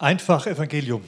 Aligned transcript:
Einfach 0.00 0.46
Evangelium. 0.46 1.02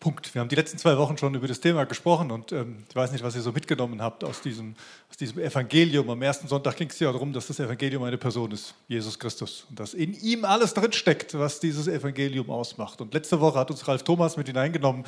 Punkt. 0.00 0.34
Wir 0.34 0.40
haben 0.40 0.48
die 0.48 0.54
letzten 0.54 0.78
zwei 0.78 0.96
Wochen 0.96 1.18
schon 1.18 1.34
über 1.34 1.46
das 1.46 1.60
Thema 1.60 1.84
gesprochen 1.84 2.30
und 2.30 2.52
ähm, 2.52 2.84
ich 2.88 2.96
weiß 2.96 3.12
nicht, 3.12 3.22
was 3.22 3.36
ihr 3.36 3.42
so 3.42 3.52
mitgenommen 3.52 4.00
habt 4.00 4.24
aus 4.24 4.40
diesem, 4.40 4.74
aus 5.10 5.18
diesem 5.18 5.40
Evangelium. 5.40 6.08
Am 6.08 6.22
ersten 6.22 6.48
Sonntag 6.48 6.78
ging 6.78 6.88
es 6.88 6.98
ja 6.98 7.12
darum, 7.12 7.34
dass 7.34 7.48
das 7.48 7.60
Evangelium 7.60 8.02
eine 8.02 8.16
Person 8.16 8.50
ist, 8.52 8.74
Jesus 8.88 9.18
Christus. 9.18 9.66
Und 9.68 9.78
dass 9.78 9.92
in 9.92 10.14
ihm 10.14 10.46
alles 10.46 10.72
drinsteckt, 10.72 11.38
was 11.38 11.60
dieses 11.60 11.86
Evangelium 11.86 12.48
ausmacht. 12.48 13.02
Und 13.02 13.12
letzte 13.12 13.40
Woche 13.40 13.58
hat 13.58 13.70
uns 13.70 13.86
Ralf 13.86 14.04
Thomas 14.04 14.38
mit 14.38 14.46
hineingenommen 14.46 15.04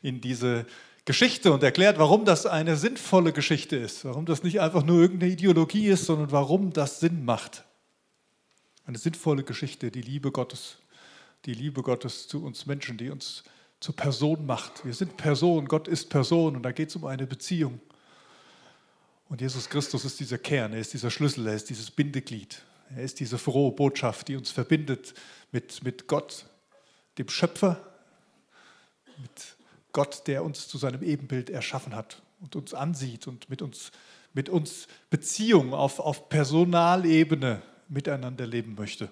in 0.00 0.22
diese 0.22 0.64
Geschichte 1.04 1.52
und 1.52 1.62
erklärt, 1.62 1.98
warum 1.98 2.24
das 2.24 2.46
eine 2.46 2.76
sinnvolle 2.76 3.34
Geschichte 3.34 3.76
ist. 3.76 4.06
Warum 4.06 4.24
das 4.24 4.42
nicht 4.42 4.62
einfach 4.62 4.84
nur 4.84 5.02
irgendeine 5.02 5.32
Ideologie 5.32 5.88
ist, 5.88 6.06
sondern 6.06 6.32
warum 6.32 6.72
das 6.72 7.00
Sinn 7.00 7.26
macht. 7.26 7.64
Eine 8.86 8.96
sinnvolle 8.96 9.42
Geschichte, 9.42 9.90
die 9.90 10.02
Liebe 10.02 10.32
Gottes 10.32 10.78
die 11.44 11.54
Liebe 11.54 11.82
Gottes 11.82 12.28
zu 12.28 12.44
uns 12.44 12.66
Menschen, 12.66 12.96
die 12.96 13.10
uns 13.10 13.44
zur 13.80 13.94
Person 13.94 14.46
macht. 14.46 14.84
Wir 14.84 14.94
sind 14.94 15.16
Person, 15.16 15.66
Gott 15.66 15.88
ist 15.88 16.08
Person 16.08 16.56
und 16.56 16.62
da 16.62 16.72
geht 16.72 16.88
es 16.88 16.96
um 16.96 17.04
eine 17.04 17.26
Beziehung. 17.26 17.80
Und 19.28 19.40
Jesus 19.40 19.68
Christus 19.68 20.04
ist 20.04 20.20
dieser 20.20 20.38
Kern, 20.38 20.72
er 20.72 20.80
ist 20.80 20.92
dieser 20.94 21.10
Schlüssel, 21.10 21.46
er 21.46 21.54
ist 21.54 21.68
dieses 21.68 21.90
Bindeglied. 21.90 22.62
Er 22.94 23.02
ist 23.02 23.18
diese 23.20 23.38
frohe 23.38 23.72
Botschaft, 23.72 24.28
die 24.28 24.36
uns 24.36 24.50
verbindet 24.50 25.14
mit, 25.52 25.82
mit 25.82 26.06
Gott, 26.06 26.46
dem 27.18 27.28
Schöpfer, 27.28 27.80
mit 29.18 29.56
Gott, 29.92 30.26
der 30.26 30.44
uns 30.44 30.68
zu 30.68 30.78
seinem 30.78 31.02
Ebenbild 31.02 31.50
erschaffen 31.50 31.94
hat 31.94 32.22
und 32.40 32.56
uns 32.56 32.74
ansieht 32.74 33.26
und 33.26 33.48
mit 33.48 33.62
uns, 33.62 33.90
mit 34.32 34.48
uns 34.48 34.86
Beziehung 35.10 35.72
auf, 35.72 35.98
auf 35.98 36.28
Personalebene 36.28 37.62
miteinander 37.88 38.46
leben 38.46 38.74
möchte. 38.74 39.10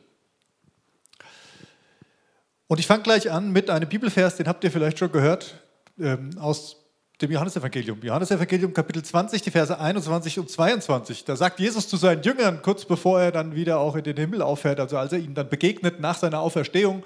Und 2.69 2.81
ich 2.81 2.87
fange 2.87 3.03
gleich 3.03 3.31
an 3.31 3.53
mit 3.53 3.71
einem 3.71 3.89
Bibelvers, 3.89 4.37
den 4.37 4.49
habt 4.49 4.65
ihr 4.65 4.71
vielleicht 4.71 4.99
schon 4.99 5.13
gehört, 5.13 5.55
ähm, 5.99 6.31
aus 6.39 6.77
dem 7.21 7.31
Johannesevangelium. 7.31 8.01
Johannesevangelium 8.03 8.73
Kapitel 8.73 9.03
20, 9.03 9.43
die 9.43 9.51
Verse 9.51 9.79
21 9.79 10.39
und 10.39 10.51
22. 10.51 11.25
Da 11.25 11.37
sagt 11.37 11.61
Jesus 11.61 11.89
zu 11.89 11.97
seinen 11.97 12.23
Jüngern, 12.23 12.63
kurz 12.63 12.85
bevor 12.85 13.21
er 13.21 13.31
dann 13.31 13.55
wieder 13.55 13.79
auch 13.79 13.95
in 13.97 14.05
den 14.05 14.17
Himmel 14.17 14.43
auffährt, 14.43 14.81
also 14.81 14.97
als 14.97 15.13
er 15.13 15.19
ihnen 15.19 15.35
dann 15.35 15.49
begegnet 15.49 16.01
nach 16.01 16.19
seiner 16.19 16.41
Auferstehung, 16.41 17.03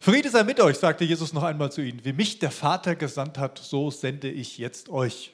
Friede 0.00 0.30
sei 0.30 0.42
mit 0.42 0.58
euch, 0.58 0.78
sagte 0.78 1.04
Jesus 1.04 1.32
noch 1.32 1.44
einmal 1.44 1.70
zu 1.70 1.80
ihnen. 1.80 2.04
Wie 2.04 2.12
mich 2.12 2.40
der 2.40 2.50
Vater 2.50 2.96
gesandt 2.96 3.38
hat, 3.38 3.58
so 3.58 3.88
sende 3.90 4.28
ich 4.28 4.58
jetzt 4.58 4.88
euch. 4.88 5.32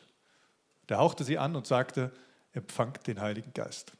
Da 0.86 0.98
hauchte 0.98 1.24
sie 1.24 1.38
an 1.38 1.56
und 1.56 1.66
sagte, 1.66 2.10
empfangt 2.52 3.06
den 3.06 3.18
Heiligen 3.18 3.54
Geist. 3.54 3.92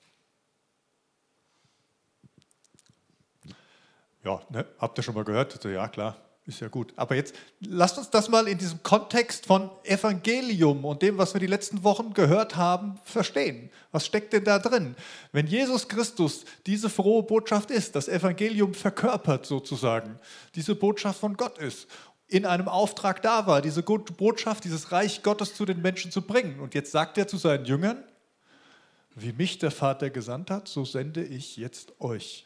Ja, 4.29 4.43
ne, 4.51 4.67
habt 4.79 4.99
ihr 4.99 5.03
schon 5.03 5.15
mal 5.15 5.25
gehört? 5.25 5.65
Ja, 5.65 5.89
klar, 5.89 6.19
ist 6.45 6.61
ja 6.61 6.69
gut. 6.69 6.93
Aber 6.97 7.15
jetzt 7.15 7.35
lasst 7.61 7.97
uns 7.97 8.11
das 8.11 8.29
mal 8.29 8.47
in 8.47 8.59
diesem 8.59 8.83
Kontext 8.83 9.47
von 9.47 9.71
Evangelium 9.85 10.85
und 10.85 11.01
dem, 11.01 11.17
was 11.17 11.33
wir 11.33 11.41
die 11.41 11.47
letzten 11.47 11.83
Wochen 11.83 12.13
gehört 12.13 12.55
haben, 12.55 12.99
verstehen. 13.05 13.71
Was 13.91 14.05
steckt 14.05 14.35
denn 14.35 14.45
da 14.45 14.59
drin? 14.59 14.97
Wenn 15.33 15.47
Jesus 15.47 15.89
Christus 15.89 16.45
diese 16.67 16.91
frohe 16.91 17.23
Botschaft 17.23 17.71
ist, 17.71 17.97
das 17.97 18.07
Evangelium 18.07 18.75
verkörpert 18.75 19.47
sozusagen, 19.47 20.19
diese 20.55 20.75
Botschaft 20.75 21.21
von 21.21 21.39
Gott 21.39 21.57
ist, 21.57 21.89
in 22.27 22.45
einem 22.45 22.69
Auftrag 22.69 23.23
da 23.23 23.47
war, 23.47 23.63
diese 23.63 23.83
Botschaft, 23.83 24.65
dieses 24.65 24.93
Reich 24.93 25.23
Gottes 25.23 25.55
zu 25.55 25.65
den 25.65 25.81
Menschen 25.81 26.11
zu 26.11 26.21
bringen. 26.21 26.61
Und 26.61 26.75
jetzt 26.75 26.93
sagt 26.93 27.17
er 27.17 27.27
zu 27.27 27.39
seinen 27.39 27.65
Jüngern, 27.65 28.05
wie 29.15 29.33
mich 29.33 29.59
der 29.59 29.71
Vater 29.71 30.11
gesandt 30.11 30.51
hat, 30.51 30.69
so 30.69 30.85
sende 30.85 31.25
ich 31.25 31.57
jetzt 31.57 31.99
euch 31.99 32.45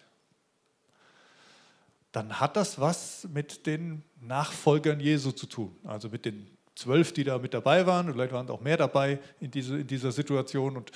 dann 2.12 2.38
hat 2.40 2.56
das 2.56 2.78
was 2.78 3.26
mit 3.32 3.66
den 3.66 4.02
Nachfolgern 4.20 5.00
Jesu 5.00 5.32
zu 5.32 5.46
tun. 5.46 5.74
Also 5.82 6.10
mit 6.10 6.26
den 6.26 6.46
zwölf, 6.74 7.12
die 7.12 7.24
da 7.24 7.38
mit 7.38 7.54
dabei 7.54 7.86
waren, 7.86 8.12
vielleicht 8.12 8.32
waren 8.32 8.48
auch 8.50 8.60
mehr 8.60 8.76
dabei 8.76 9.18
in, 9.40 9.50
diese, 9.50 9.80
in 9.80 9.86
dieser 9.86 10.12
Situation, 10.12 10.76
und, 10.76 10.90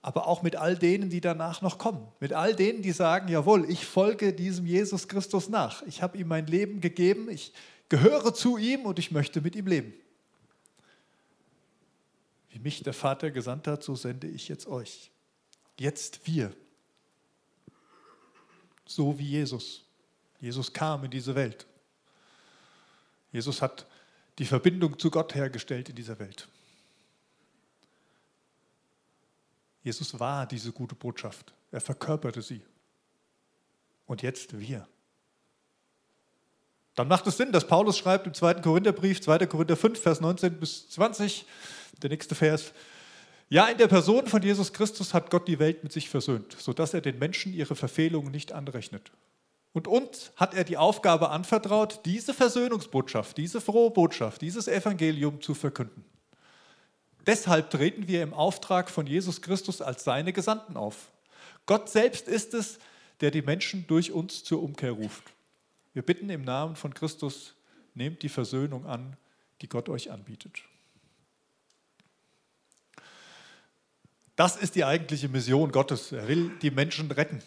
aber 0.00 0.26
auch 0.26 0.42
mit 0.42 0.56
all 0.56 0.76
denen, 0.76 1.10
die 1.10 1.20
danach 1.20 1.60
noch 1.60 1.78
kommen. 1.78 2.06
Mit 2.20 2.32
all 2.32 2.54
denen, 2.54 2.82
die 2.82 2.92
sagen, 2.92 3.28
jawohl, 3.28 3.68
ich 3.68 3.84
folge 3.84 4.32
diesem 4.32 4.64
Jesus 4.64 5.08
Christus 5.08 5.48
nach. 5.48 5.82
Ich 5.82 6.02
habe 6.02 6.16
ihm 6.16 6.28
mein 6.28 6.46
Leben 6.46 6.80
gegeben, 6.80 7.28
ich 7.28 7.52
gehöre 7.88 8.32
zu 8.32 8.56
ihm 8.56 8.82
und 8.86 8.98
ich 8.98 9.10
möchte 9.10 9.40
mit 9.40 9.56
ihm 9.56 9.66
leben. 9.66 9.92
Wie 12.50 12.60
mich 12.60 12.82
der 12.82 12.94
Vater 12.94 13.30
gesandt 13.30 13.66
hat, 13.66 13.82
so 13.82 13.94
sende 13.94 14.26
ich 14.28 14.48
jetzt 14.48 14.66
euch. 14.66 15.10
Jetzt 15.78 16.26
wir. 16.26 16.52
So 18.86 19.18
wie 19.18 19.26
Jesus. 19.26 19.84
Jesus 20.40 20.72
kam 20.72 21.04
in 21.04 21.10
diese 21.10 21.34
Welt. 21.34 21.66
Jesus 23.32 23.62
hat 23.62 23.86
die 24.38 24.46
Verbindung 24.46 24.98
zu 24.98 25.10
Gott 25.10 25.34
hergestellt 25.34 25.88
in 25.88 25.94
dieser 25.94 26.18
Welt. 26.18 26.48
Jesus 29.82 30.18
war 30.18 30.46
diese 30.46 30.72
gute 30.72 30.94
Botschaft. 30.94 31.52
Er 31.70 31.80
verkörperte 31.80 32.42
sie. 32.42 32.62
Und 34.06 34.22
jetzt 34.22 34.58
wir. 34.58 34.86
Dann 36.94 37.08
macht 37.08 37.26
es 37.26 37.36
Sinn, 37.36 37.52
dass 37.52 37.66
Paulus 37.66 37.96
schreibt 37.96 38.26
im 38.26 38.34
2. 38.34 38.54
Korintherbrief, 38.54 39.20
2. 39.20 39.46
Korinther 39.46 39.76
5, 39.76 40.00
Vers 40.00 40.20
19 40.20 40.58
bis 40.58 40.90
20, 40.90 41.46
der 42.02 42.10
nächste 42.10 42.34
Vers. 42.34 42.72
Ja, 43.48 43.68
in 43.68 43.78
der 43.78 43.88
Person 43.88 44.26
von 44.26 44.42
Jesus 44.42 44.72
Christus 44.72 45.14
hat 45.14 45.30
Gott 45.30 45.48
die 45.48 45.58
Welt 45.58 45.82
mit 45.82 45.92
sich 45.92 46.08
versöhnt, 46.08 46.56
sodass 46.58 46.92
er 46.92 47.00
den 47.00 47.18
Menschen 47.18 47.52
ihre 47.52 47.74
Verfehlungen 47.74 48.30
nicht 48.30 48.52
anrechnet. 48.52 49.12
Und 49.72 49.86
uns 49.86 50.32
hat 50.36 50.54
er 50.54 50.64
die 50.64 50.76
Aufgabe 50.76 51.30
anvertraut, 51.30 52.00
diese 52.04 52.34
Versöhnungsbotschaft, 52.34 53.36
diese 53.36 53.60
frohe 53.60 53.90
Botschaft, 53.90 54.42
dieses 54.42 54.66
Evangelium 54.66 55.40
zu 55.40 55.54
verkünden. 55.54 56.04
Deshalb 57.26 57.70
treten 57.70 58.08
wir 58.08 58.22
im 58.22 58.34
Auftrag 58.34 58.90
von 58.90 59.06
Jesus 59.06 59.42
Christus 59.42 59.80
als 59.80 60.02
seine 60.02 60.32
Gesandten 60.32 60.76
auf. 60.76 61.12
Gott 61.66 61.88
selbst 61.88 62.26
ist 62.26 62.54
es, 62.54 62.78
der 63.20 63.30
die 63.30 63.42
Menschen 63.42 63.86
durch 63.86 64.10
uns 64.10 64.42
zur 64.42 64.62
Umkehr 64.62 64.92
ruft. 64.92 65.24
Wir 65.92 66.02
bitten 66.02 66.30
im 66.30 66.42
Namen 66.42 66.76
von 66.76 66.94
Christus, 66.94 67.54
nehmt 67.94 68.22
die 68.22 68.28
Versöhnung 68.28 68.86
an, 68.86 69.16
die 69.60 69.68
Gott 69.68 69.88
euch 69.88 70.10
anbietet. 70.10 70.62
Das 74.36 74.56
ist 74.56 74.74
die 74.74 74.84
eigentliche 74.84 75.28
Mission 75.28 75.70
Gottes. 75.70 76.12
Er 76.12 76.26
will 76.26 76.50
die 76.62 76.70
Menschen 76.70 77.10
retten. 77.10 77.42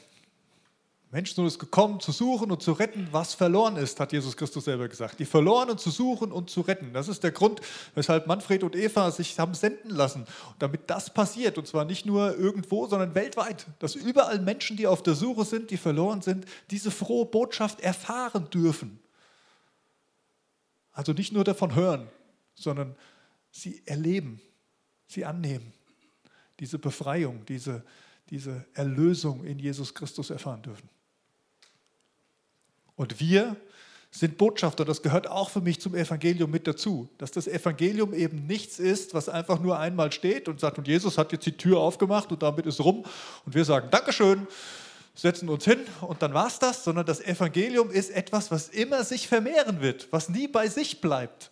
Menschensohn 1.14 1.46
ist 1.46 1.60
gekommen, 1.60 2.00
zu 2.00 2.12
suchen 2.12 2.50
und 2.50 2.64
zu 2.64 2.72
retten, 2.72 3.08
was 3.12 3.36
verloren 3.36 3.78
ist, 3.78 4.00
hat 4.00 4.12
Jesus 4.12 4.36
Christus 4.36 4.66
selber 4.66 4.88
gesagt. 4.88 5.20
Die 5.20 5.26
Verlorenen 5.26 5.78
zu 5.78 5.92
suchen 5.92 6.32
und 6.32 6.50
zu 6.50 6.62
retten. 6.62 6.92
Das 6.92 7.08
ist 7.08 7.24
der 7.24 7.32
Grund, 7.32 7.62
weshalb 7.94 8.26
Manfred 8.26 8.64
und 8.64 8.76
Eva 8.76 9.12
sich 9.12 9.40
haben 9.40 9.54
senden 9.54 9.92
lassen. 9.92 10.26
Damit 10.58 10.90
das 10.90 11.14
passiert, 11.14 11.60
und 11.60 11.68
zwar 11.68 11.86
nicht 11.86 12.08
nur 12.08 12.36
irgendwo, 12.36 12.88
sondern 12.88 13.14
weltweit, 13.14 13.68
dass 13.78 13.94
überall 13.94 14.40
Menschen, 14.40 14.76
die 14.76 14.88
auf 14.88 15.04
der 15.04 15.14
Suche 15.14 15.46
sind, 15.46 15.70
die 15.70 15.78
verloren 15.78 16.24
sind, 16.24 16.46
diese 16.72 16.90
frohe 16.90 17.28
Botschaft 17.28 17.82
erfahren 17.82 18.50
dürfen. 18.50 19.00
Also 20.94 21.14
nicht 21.14 21.32
nur 21.32 21.44
davon 21.44 21.76
hören, 21.76 22.08
sondern 22.56 22.96
sie 23.52 23.84
erleben, 23.86 24.42
sie 25.06 25.26
annehmen. 25.26 25.74
Diese 26.60 26.80
Befreiung, 26.80 27.46
diese, 27.46 27.84
diese 28.32 28.66
Erlösung 28.74 29.44
in 29.44 29.60
Jesus 29.60 29.94
Christus 29.94 30.32
erfahren 30.32 30.64
dürfen. 30.64 30.90
Und 32.96 33.20
wir 33.20 33.56
sind 34.12 34.38
Botschafter, 34.38 34.86
das 34.86 35.02
gehört 35.02 35.28
auch 35.28 35.50
für 35.50 35.62
mich 35.62 35.82
zum 35.82 35.96
Evangelium 35.96 36.52
mit 36.52 36.68
dazu, 36.68 37.10
dass 37.18 37.32
das 37.32 37.48
Evangelium 37.48 38.14
eben 38.14 38.46
nichts 38.46 38.78
ist, 38.78 39.16
was 39.16 39.28
einfach 39.28 39.60
nur 39.60 39.80
einmal 39.80 40.12
steht 40.12 40.48
und 40.48 40.60
sagt, 40.60 40.78
und 40.78 40.88
Jesus 40.88 41.18
hat 41.18 41.32
jetzt 41.32 41.48
die 41.48 41.58
Tür 41.58 41.80
aufgemacht 41.80 42.32
und 42.32 42.44
damit 42.44 42.68
ist 42.68 42.80
rum. 42.80 43.04
Und 43.46 43.56
wir 43.56 43.66
sagen 43.66 43.88
Dankeschön, 43.90 44.48
setzen 45.16 45.50
uns 45.50 45.66
hin 45.66 45.80
und 46.02 46.22
dann 46.22 46.34
war 46.36 46.48
es 46.48 46.60
das, 46.60 46.84
sondern 46.84 47.08
das 47.08 47.22
Evangelium 47.22 47.90
ist 47.90 48.12
etwas, 48.12 48.52
was 48.52 48.70
immer 48.70 49.04
sich 49.04 49.28
vermehren 49.28 49.82
wird, 49.82 50.08
was 50.12 50.30
nie 50.30 50.48
bei 50.48 50.68
sich 50.68 51.02
bleibt, 51.02 51.50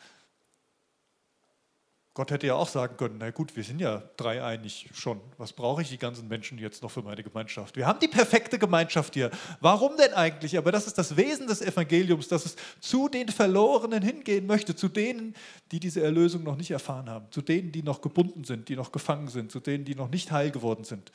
Gott 2.13 2.29
hätte 2.29 2.47
ja 2.47 2.55
auch 2.55 2.67
sagen 2.67 2.97
können, 2.97 3.15
na 3.19 3.31
gut, 3.31 3.55
wir 3.55 3.63
sind 3.63 3.79
ja 3.79 4.03
dreieinig 4.17 4.89
schon. 4.93 5.21
Was 5.37 5.53
brauche 5.53 5.81
ich 5.81 5.89
die 5.89 5.97
ganzen 5.97 6.27
Menschen 6.27 6.57
jetzt 6.57 6.83
noch 6.83 6.91
für 6.91 7.01
meine 7.01 7.23
Gemeinschaft? 7.23 7.77
Wir 7.77 7.87
haben 7.87 8.01
die 8.01 8.09
perfekte 8.09 8.59
Gemeinschaft 8.59 9.13
hier. 9.13 9.31
Warum 9.61 9.95
denn 9.95 10.13
eigentlich? 10.13 10.57
Aber 10.57 10.73
das 10.73 10.87
ist 10.87 10.97
das 10.97 11.15
Wesen 11.15 11.47
des 11.47 11.61
Evangeliums, 11.61 12.27
dass 12.27 12.45
es 12.45 12.57
zu 12.81 13.07
den 13.07 13.29
Verlorenen 13.29 14.03
hingehen 14.03 14.45
möchte, 14.45 14.75
zu 14.75 14.89
denen, 14.89 15.35
die 15.71 15.79
diese 15.79 16.01
Erlösung 16.01 16.43
noch 16.43 16.57
nicht 16.57 16.71
erfahren 16.71 17.09
haben, 17.09 17.31
zu 17.31 17.41
denen, 17.41 17.71
die 17.71 17.81
noch 17.81 18.01
gebunden 18.01 18.43
sind, 18.43 18.67
die 18.67 18.75
noch 18.75 18.91
gefangen 18.91 19.29
sind, 19.29 19.49
zu 19.49 19.61
denen, 19.61 19.85
die 19.85 19.95
noch 19.95 20.09
nicht 20.09 20.31
heil 20.31 20.51
geworden 20.51 20.83
sind, 20.83 21.13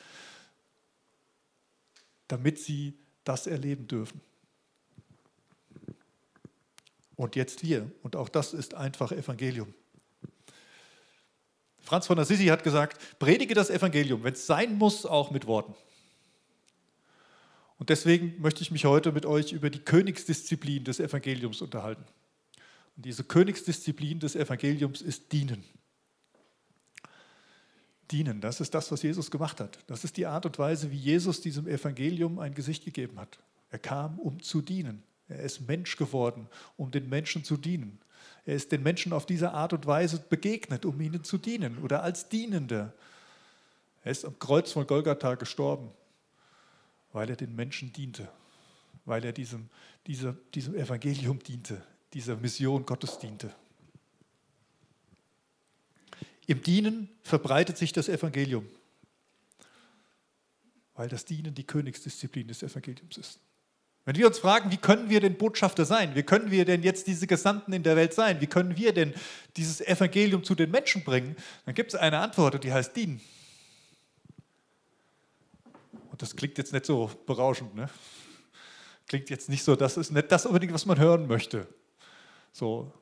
damit 2.27 2.57
sie 2.57 2.97
das 3.23 3.45
erleben 3.45 3.87
dürfen. 3.87 4.19
Und 7.15 7.35
jetzt 7.35 7.61
wir. 7.61 7.91
Und 8.01 8.15
auch 8.15 8.29
das 8.29 8.53
ist 8.53 8.73
einfach 8.73 9.11
Evangelium. 9.11 9.75
Franz 11.87 12.05
von 12.05 12.19
Assisi 12.19 12.47
hat 12.47 12.65
gesagt, 12.65 12.99
predige 13.17 13.53
das 13.53 13.69
Evangelium, 13.69 14.21
wenn 14.25 14.33
es 14.33 14.45
sein 14.45 14.77
muss, 14.77 15.05
auch 15.05 15.31
mit 15.31 15.47
Worten. 15.47 15.73
Und 17.79 17.87
deswegen 17.87 18.41
möchte 18.41 18.61
ich 18.61 18.71
mich 18.71 18.83
heute 18.83 19.13
mit 19.13 19.25
euch 19.25 19.53
über 19.53 19.69
die 19.69 19.79
Königsdisziplin 19.79 20.83
des 20.83 20.99
Evangeliums 20.99 21.61
unterhalten. 21.61 22.03
Und 22.97 23.05
diese 23.05 23.23
Königsdisziplin 23.23 24.19
des 24.19 24.35
Evangeliums 24.35 25.01
ist 25.01 25.31
dienen. 25.31 25.63
Dienen, 28.11 28.41
das 28.41 28.59
ist 28.59 28.73
das, 28.73 28.91
was 28.91 29.01
Jesus 29.01 29.31
gemacht 29.31 29.61
hat. 29.61 29.79
Das 29.87 30.03
ist 30.03 30.17
die 30.17 30.25
Art 30.25 30.45
und 30.45 30.59
Weise, 30.59 30.91
wie 30.91 30.97
Jesus 30.97 31.39
diesem 31.39 31.69
Evangelium 31.69 32.39
ein 32.39 32.53
Gesicht 32.53 32.83
gegeben 32.83 33.17
hat. 33.17 33.39
Er 33.69 33.79
kam, 33.79 34.19
um 34.19 34.43
zu 34.43 34.61
dienen. 34.61 35.03
Er 35.29 35.39
ist 35.39 35.61
Mensch 35.69 35.95
geworden, 35.95 36.49
um 36.75 36.91
den 36.91 37.07
Menschen 37.07 37.45
zu 37.45 37.55
dienen. 37.55 38.01
Er 38.45 38.55
ist 38.55 38.71
den 38.71 38.83
Menschen 38.83 39.13
auf 39.13 39.25
diese 39.25 39.51
Art 39.51 39.73
und 39.73 39.85
Weise 39.85 40.19
begegnet, 40.19 40.85
um 40.85 40.99
ihnen 41.01 41.23
zu 41.23 41.37
dienen 41.37 41.77
oder 41.79 42.03
als 42.03 42.29
Dienender. 42.29 42.93
Er 44.03 44.11
ist 44.11 44.23
am 44.25 44.39
Kreuz 44.39 44.71
von 44.71 44.87
Golgatha 44.87 45.35
gestorben, 45.35 45.91
weil 47.11 47.29
er 47.29 47.35
den 47.35 47.55
Menschen 47.55 47.91
diente, 47.91 48.29
weil 49.05 49.25
er 49.25 49.33
diesem, 49.33 49.69
dieser, 50.07 50.33
diesem 50.53 50.75
Evangelium 50.75 51.39
diente, 51.39 51.83
dieser 52.13 52.37
Mission 52.37 52.85
Gottes 52.85 53.19
diente. 53.19 53.53
Im 56.45 56.61
Dienen 56.61 57.09
verbreitet 57.23 57.77
sich 57.77 57.91
das 57.91 58.07
Evangelium, 58.07 58.65
weil 60.95 61.09
das 61.09 61.25
Dienen 61.25 61.53
die 61.53 61.65
Königsdisziplin 61.65 62.47
des 62.47 62.63
Evangeliums 62.63 63.17
ist. 63.17 63.39
Wenn 64.07 64.15
wir 64.15 64.27
uns 64.27 64.39
fragen, 64.39 64.71
wie 64.71 64.77
können 64.77 65.09
wir 65.09 65.19
denn 65.19 65.37
Botschafter 65.37 65.83
sein? 65.83 66.15
Wie 66.15 66.23
können 66.23 66.49
wir 66.49 66.63
denn 66.63 66.81
jetzt 66.81 67.07
diese 67.07 67.27
Gesandten 67.27 67.73
in 67.73 67.83
der 67.83 67.97
Welt 67.97 68.13
sein? 68.13 68.39
Wie 68.39 68.47
können 68.47 68.77
wir 68.77 68.93
denn 68.93 69.13
dieses 69.57 69.81
Evangelium 69.81 70.45
zu 70.45 70.55
den 70.55 70.71
Menschen 70.71 71.03
bringen? 71.03 71.35
Dann 71.65 71.75
gibt 71.75 71.93
es 71.93 71.99
eine 71.99 72.19
Antwort 72.19 72.55
und 72.55 72.63
die 72.63 72.71
heißt 72.71 72.95
dienen. 72.95 73.19
Und 76.09 76.21
das 76.21 76.37
klingt 76.37 76.57
jetzt 76.57 76.71
nicht 76.71 76.85
so 76.85 77.11
berauschend, 77.25 77.75
ne? 77.75 77.89
Klingt 79.09 79.29
jetzt 79.29 79.49
nicht 79.49 79.65
so, 79.65 79.75
das 79.75 79.97
ist 79.97 80.11
nicht 80.11 80.31
das 80.31 80.45
unbedingt, 80.45 80.71
was 80.71 80.85
man 80.85 80.97
hören 80.97 81.27
möchte. 81.27 81.67
So, 82.53 82.93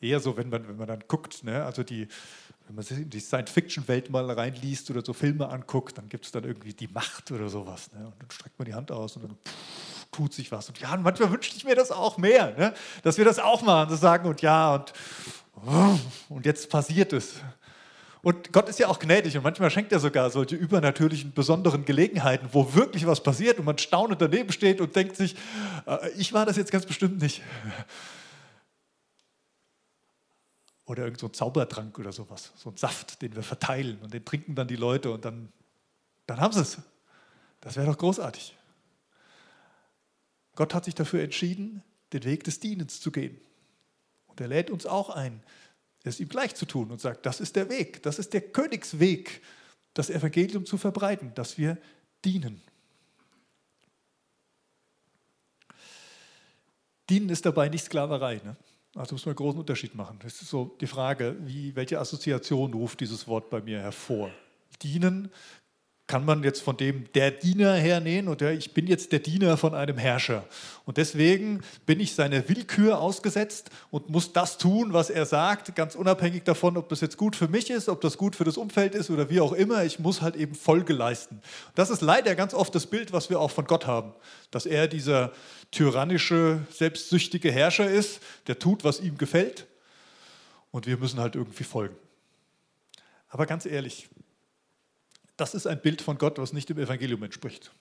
eher 0.00 0.20
so, 0.20 0.36
wenn 0.36 0.50
man, 0.50 0.68
wenn 0.68 0.76
man 0.76 0.88
dann 0.88 1.04
guckt, 1.08 1.44
ne? 1.44 1.64
also 1.64 1.82
die, 1.82 2.08
wenn 2.68 2.74
man 2.74 2.84
sich 2.84 2.98
in 2.98 3.08
die 3.08 3.20
Science-Fiction-Welt 3.20 4.10
mal 4.10 4.30
reinliest 4.30 4.90
oder 4.90 5.02
so 5.02 5.14
Filme 5.14 5.48
anguckt, 5.48 5.96
dann 5.96 6.10
gibt 6.10 6.26
es 6.26 6.32
dann 6.32 6.44
irgendwie 6.44 6.74
die 6.74 6.88
Macht 6.88 7.32
oder 7.32 7.48
sowas. 7.48 7.90
Ne? 7.94 8.04
Und 8.04 8.14
dann 8.20 8.30
streckt 8.30 8.58
man 8.58 8.66
die 8.66 8.74
Hand 8.74 8.92
aus 8.92 9.16
und 9.16 9.22
dann 9.24 9.30
pff, 9.30 10.06
tut 10.12 10.34
sich 10.34 10.52
was. 10.52 10.68
Und 10.68 10.78
ja, 10.78 10.94
manchmal 10.98 11.32
wünsche 11.32 11.50
ich 11.56 11.64
mir 11.64 11.74
das 11.74 11.90
auch 11.90 12.18
mehr, 12.18 12.54
ne? 12.58 12.74
dass 13.02 13.16
wir 13.16 13.24
das 13.24 13.38
auch 13.38 13.62
machen, 13.62 13.88
das 13.88 14.00
sagen 14.00 14.28
und 14.28 14.42
ja 14.42 14.74
und, 14.74 14.92
und 16.28 16.44
jetzt 16.44 16.68
passiert 16.68 17.14
es. 17.14 17.36
Und 18.20 18.52
Gott 18.52 18.68
ist 18.68 18.78
ja 18.78 18.88
auch 18.88 18.98
gnädig 18.98 19.34
und 19.38 19.44
manchmal 19.44 19.70
schenkt 19.70 19.90
er 19.92 20.00
sogar 20.00 20.28
solche 20.28 20.56
übernatürlichen, 20.56 21.32
besonderen 21.32 21.86
Gelegenheiten, 21.86 22.48
wo 22.52 22.74
wirklich 22.74 23.06
was 23.06 23.22
passiert 23.22 23.58
und 23.58 23.64
man 23.64 23.78
staunend 23.78 24.20
daneben 24.20 24.52
steht 24.52 24.82
und 24.82 24.94
denkt 24.94 25.16
sich, 25.16 25.36
äh, 25.86 26.10
ich 26.18 26.34
war 26.34 26.44
das 26.44 26.58
jetzt 26.58 26.70
ganz 26.70 26.84
bestimmt 26.84 27.22
nicht. 27.22 27.40
Oder 30.88 31.04
irgend 31.04 31.20
so 31.20 31.28
Zaubertrank 31.28 31.98
oder 31.98 32.12
sowas, 32.12 32.52
so 32.56 32.70
ein 32.70 32.76
Saft, 32.76 33.20
den 33.20 33.36
wir 33.36 33.42
verteilen 33.42 34.00
und 34.00 34.12
den 34.12 34.24
trinken 34.24 34.54
dann 34.54 34.68
die 34.68 34.76
Leute 34.76 35.10
und 35.12 35.24
dann, 35.24 35.52
dann 36.26 36.40
haben 36.40 36.52
sie 36.52 36.62
es. 36.62 36.78
Das 37.60 37.76
wäre 37.76 37.86
doch 37.86 37.98
großartig. 37.98 38.56
Gott 40.56 40.72
hat 40.72 40.86
sich 40.86 40.94
dafür 40.94 41.22
entschieden, 41.22 41.82
den 42.14 42.24
Weg 42.24 42.42
des 42.44 42.58
Dienens 42.58 43.00
zu 43.00 43.12
gehen. 43.12 43.38
Und 44.28 44.40
er 44.40 44.48
lädt 44.48 44.70
uns 44.70 44.86
auch 44.86 45.10
ein, 45.10 45.42
es 46.04 46.20
ihm 46.20 46.28
gleich 46.28 46.54
zu 46.54 46.64
tun 46.64 46.90
und 46.90 47.00
sagt, 47.00 47.26
das 47.26 47.40
ist 47.40 47.54
der 47.54 47.68
Weg, 47.68 48.02
das 48.02 48.18
ist 48.18 48.32
der 48.32 48.40
Königsweg, 48.40 49.42
das 49.92 50.08
Evangelium 50.08 50.64
zu 50.64 50.78
verbreiten, 50.78 51.34
dass 51.34 51.58
wir 51.58 51.76
dienen. 52.24 52.62
Dienen 57.10 57.28
ist 57.28 57.44
dabei 57.44 57.68
nicht 57.68 57.84
Sklaverei. 57.84 58.40
Ne? 58.42 58.56
Also 58.98 59.14
muss 59.14 59.24
man 59.24 59.30
einen 59.30 59.36
großen 59.36 59.60
Unterschied 59.60 59.94
machen. 59.94 60.18
Das 60.22 60.42
ist 60.42 60.50
so 60.50 60.76
die 60.80 60.88
Frage, 60.88 61.36
wie, 61.40 61.76
welche 61.76 62.00
Assoziation 62.00 62.74
ruft 62.74 63.00
dieses 63.00 63.28
Wort 63.28 63.48
bei 63.48 63.60
mir 63.60 63.78
hervor? 63.78 64.30
Dienen 64.82 65.30
kann 66.08 66.24
man 66.24 66.42
jetzt 66.42 66.62
von 66.62 66.76
dem 66.76 67.04
der 67.12 67.30
Diener 67.30 67.74
hernehmen 67.74 68.28
und 68.28 68.40
der, 68.40 68.52
ich 68.52 68.72
bin 68.72 68.86
jetzt 68.86 69.12
der 69.12 69.18
Diener 69.18 69.58
von 69.58 69.74
einem 69.74 69.98
Herrscher. 69.98 70.44
Und 70.86 70.96
deswegen 70.96 71.60
bin 71.84 72.00
ich 72.00 72.14
seiner 72.14 72.48
Willkür 72.48 72.98
ausgesetzt 72.98 73.70
und 73.90 74.08
muss 74.08 74.32
das 74.32 74.56
tun, 74.56 74.94
was 74.94 75.10
er 75.10 75.26
sagt, 75.26 75.76
ganz 75.76 75.94
unabhängig 75.94 76.44
davon, 76.44 76.78
ob 76.78 76.88
das 76.88 77.02
jetzt 77.02 77.18
gut 77.18 77.36
für 77.36 77.46
mich 77.46 77.68
ist, 77.68 77.90
ob 77.90 78.00
das 78.00 78.16
gut 78.16 78.34
für 78.34 78.44
das 78.44 78.56
Umfeld 78.56 78.94
ist 78.94 79.10
oder 79.10 79.28
wie 79.28 79.40
auch 79.40 79.52
immer. 79.52 79.84
Ich 79.84 79.98
muss 79.98 80.22
halt 80.22 80.34
eben 80.34 80.54
Folge 80.54 80.94
leisten. 80.94 81.42
Das 81.74 81.90
ist 81.90 82.00
leider 82.00 82.34
ganz 82.34 82.54
oft 82.54 82.74
das 82.74 82.86
Bild, 82.86 83.12
was 83.12 83.28
wir 83.28 83.38
auch 83.38 83.50
von 83.50 83.66
Gott 83.66 83.86
haben, 83.86 84.14
dass 84.50 84.64
er 84.64 84.88
dieser 84.88 85.30
tyrannische, 85.70 86.60
selbstsüchtige 86.70 87.52
Herrscher 87.52 87.88
ist, 87.88 88.20
der 88.46 88.58
tut, 88.58 88.82
was 88.82 89.00
ihm 89.00 89.18
gefällt 89.18 89.66
und 90.70 90.86
wir 90.86 90.96
müssen 90.96 91.20
halt 91.20 91.36
irgendwie 91.36 91.64
folgen. 91.64 91.96
Aber 93.28 93.44
ganz 93.44 93.66
ehrlich, 93.66 94.08
das 95.38 95.54
ist 95.54 95.66
ein 95.66 95.80
Bild 95.80 96.02
von 96.02 96.18
Gott, 96.18 96.38
was 96.38 96.52
nicht 96.52 96.68
dem 96.68 96.78
Evangelium 96.78 97.22
entspricht. 97.22 97.72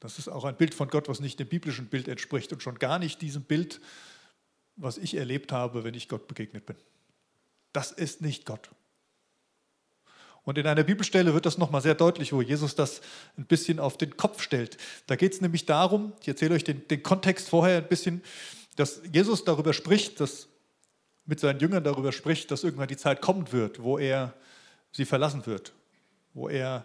Das 0.00 0.18
ist 0.18 0.28
auch 0.28 0.44
ein 0.44 0.56
Bild 0.56 0.74
von 0.74 0.88
Gott, 0.88 1.08
was 1.08 1.20
nicht 1.20 1.40
dem 1.40 1.48
biblischen 1.48 1.86
Bild 1.86 2.08
entspricht 2.08 2.52
und 2.52 2.62
schon 2.62 2.78
gar 2.78 2.98
nicht 2.98 3.22
diesem 3.22 3.42
Bild, 3.42 3.80
was 4.76 4.98
ich 4.98 5.14
erlebt 5.14 5.52
habe, 5.52 5.84
wenn 5.84 5.94
ich 5.94 6.08
Gott 6.08 6.28
begegnet 6.28 6.66
bin. 6.66 6.76
Das 7.72 7.92
ist 7.92 8.20
nicht 8.20 8.44
Gott. 8.44 8.68
Und 10.42 10.58
in 10.58 10.66
einer 10.66 10.82
Bibelstelle 10.82 11.32
wird 11.32 11.46
das 11.46 11.56
nochmal 11.56 11.80
sehr 11.80 11.94
deutlich, 11.94 12.32
wo 12.32 12.42
Jesus 12.42 12.74
das 12.74 13.00
ein 13.38 13.46
bisschen 13.46 13.78
auf 13.78 13.96
den 13.96 14.16
Kopf 14.16 14.42
stellt. 14.42 14.76
Da 15.06 15.16
geht 15.16 15.32
es 15.32 15.40
nämlich 15.40 15.64
darum, 15.66 16.12
ich 16.20 16.28
erzähle 16.28 16.54
euch 16.54 16.64
den, 16.64 16.86
den, 16.88 17.02
Kontext 17.02 17.48
vorher 17.48 17.78
ein 17.78 17.88
bisschen, 17.88 18.22
dass 18.76 19.00
Jesus 19.10 19.44
darüber 19.44 19.72
spricht, 19.72 20.20
dass 20.20 20.48
mit 21.24 21.40
seinen 21.40 21.60
Jüngern 21.60 21.82
darüber 21.82 22.12
spricht, 22.12 22.50
dass 22.50 22.64
irgendwann 22.64 22.88
die 22.88 22.96
Zeit 22.96 23.22
kommen 23.22 23.52
wird, 23.52 23.82
wo 23.82 23.98
er 23.98 24.34
sie 24.92 25.06
verlassen 25.06 25.46
wird, 25.46 25.72
wo 26.34 26.48
er 26.48 26.84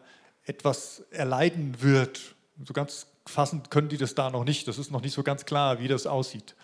etwas 0.49 1.03
erleiden 1.11 1.81
wird. 1.81 2.35
So 2.65 2.73
ganz 2.73 3.05
fassen 3.25 3.61
können 3.69 3.87
die 3.87 3.97
das 3.97 4.15
da 4.15 4.31
noch 4.31 4.43
nicht. 4.43 4.67
Das 4.67 4.79
ist 4.79 4.91
noch 4.91 5.01
nicht 5.01 5.13
so 5.13 5.21
ganz 5.21 5.45
klar, 5.45 5.79
wie 5.79 5.87
das 5.87 6.07
aussieht. 6.07 6.55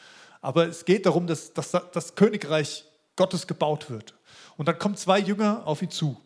Aber 0.41 0.67
es 0.67 0.85
geht 0.85 1.05
darum, 1.05 1.27
dass, 1.27 1.53
dass 1.53 1.71
das 1.71 2.15
Königreich 2.15 2.85
Gottes 3.15 3.45
gebaut 3.45 3.89
wird. 3.89 4.15
Und 4.57 4.67
dann 4.67 4.79
kommen 4.79 4.97
zwei 4.97 5.19
Jünger 5.19 5.61
auf 5.65 5.81
ihn 5.81 5.91
zu. 5.91 6.17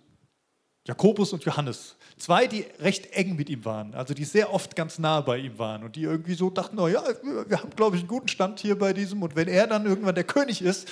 Jakobus 0.88 1.34
und 1.34 1.44
Johannes. 1.44 1.98
Zwei, 2.18 2.48
die 2.48 2.66
recht 2.80 3.12
eng 3.12 3.36
mit 3.36 3.50
ihm 3.50 3.64
waren, 3.64 3.94
also 3.94 4.14
die 4.14 4.26
sehr 4.26 4.52
oft 4.54 4.76
ganz 4.76 4.98
nah 4.98 5.22
bei 5.22 5.38
ihm 5.38 5.58
waren 5.60 5.84
und 5.84 5.96
die 5.96 6.04
irgendwie 6.04 6.34
so 6.34 6.50
dachten, 6.50 6.76
naja, 6.78 7.04
wir 7.48 7.60
haben, 7.60 7.70
glaube 7.76 7.96
ich, 7.96 8.02
einen 8.02 8.10
guten 8.10 8.28
Stand 8.28 8.60
hier 8.60 8.78
bei 8.78 8.92
diesem 8.92 9.22
und 9.22 9.36
wenn 9.36 9.48
er 9.48 9.68
dann 9.68 9.86
irgendwann 9.86 10.16
der 10.16 10.24
König 10.24 10.62
ist, 10.62 10.90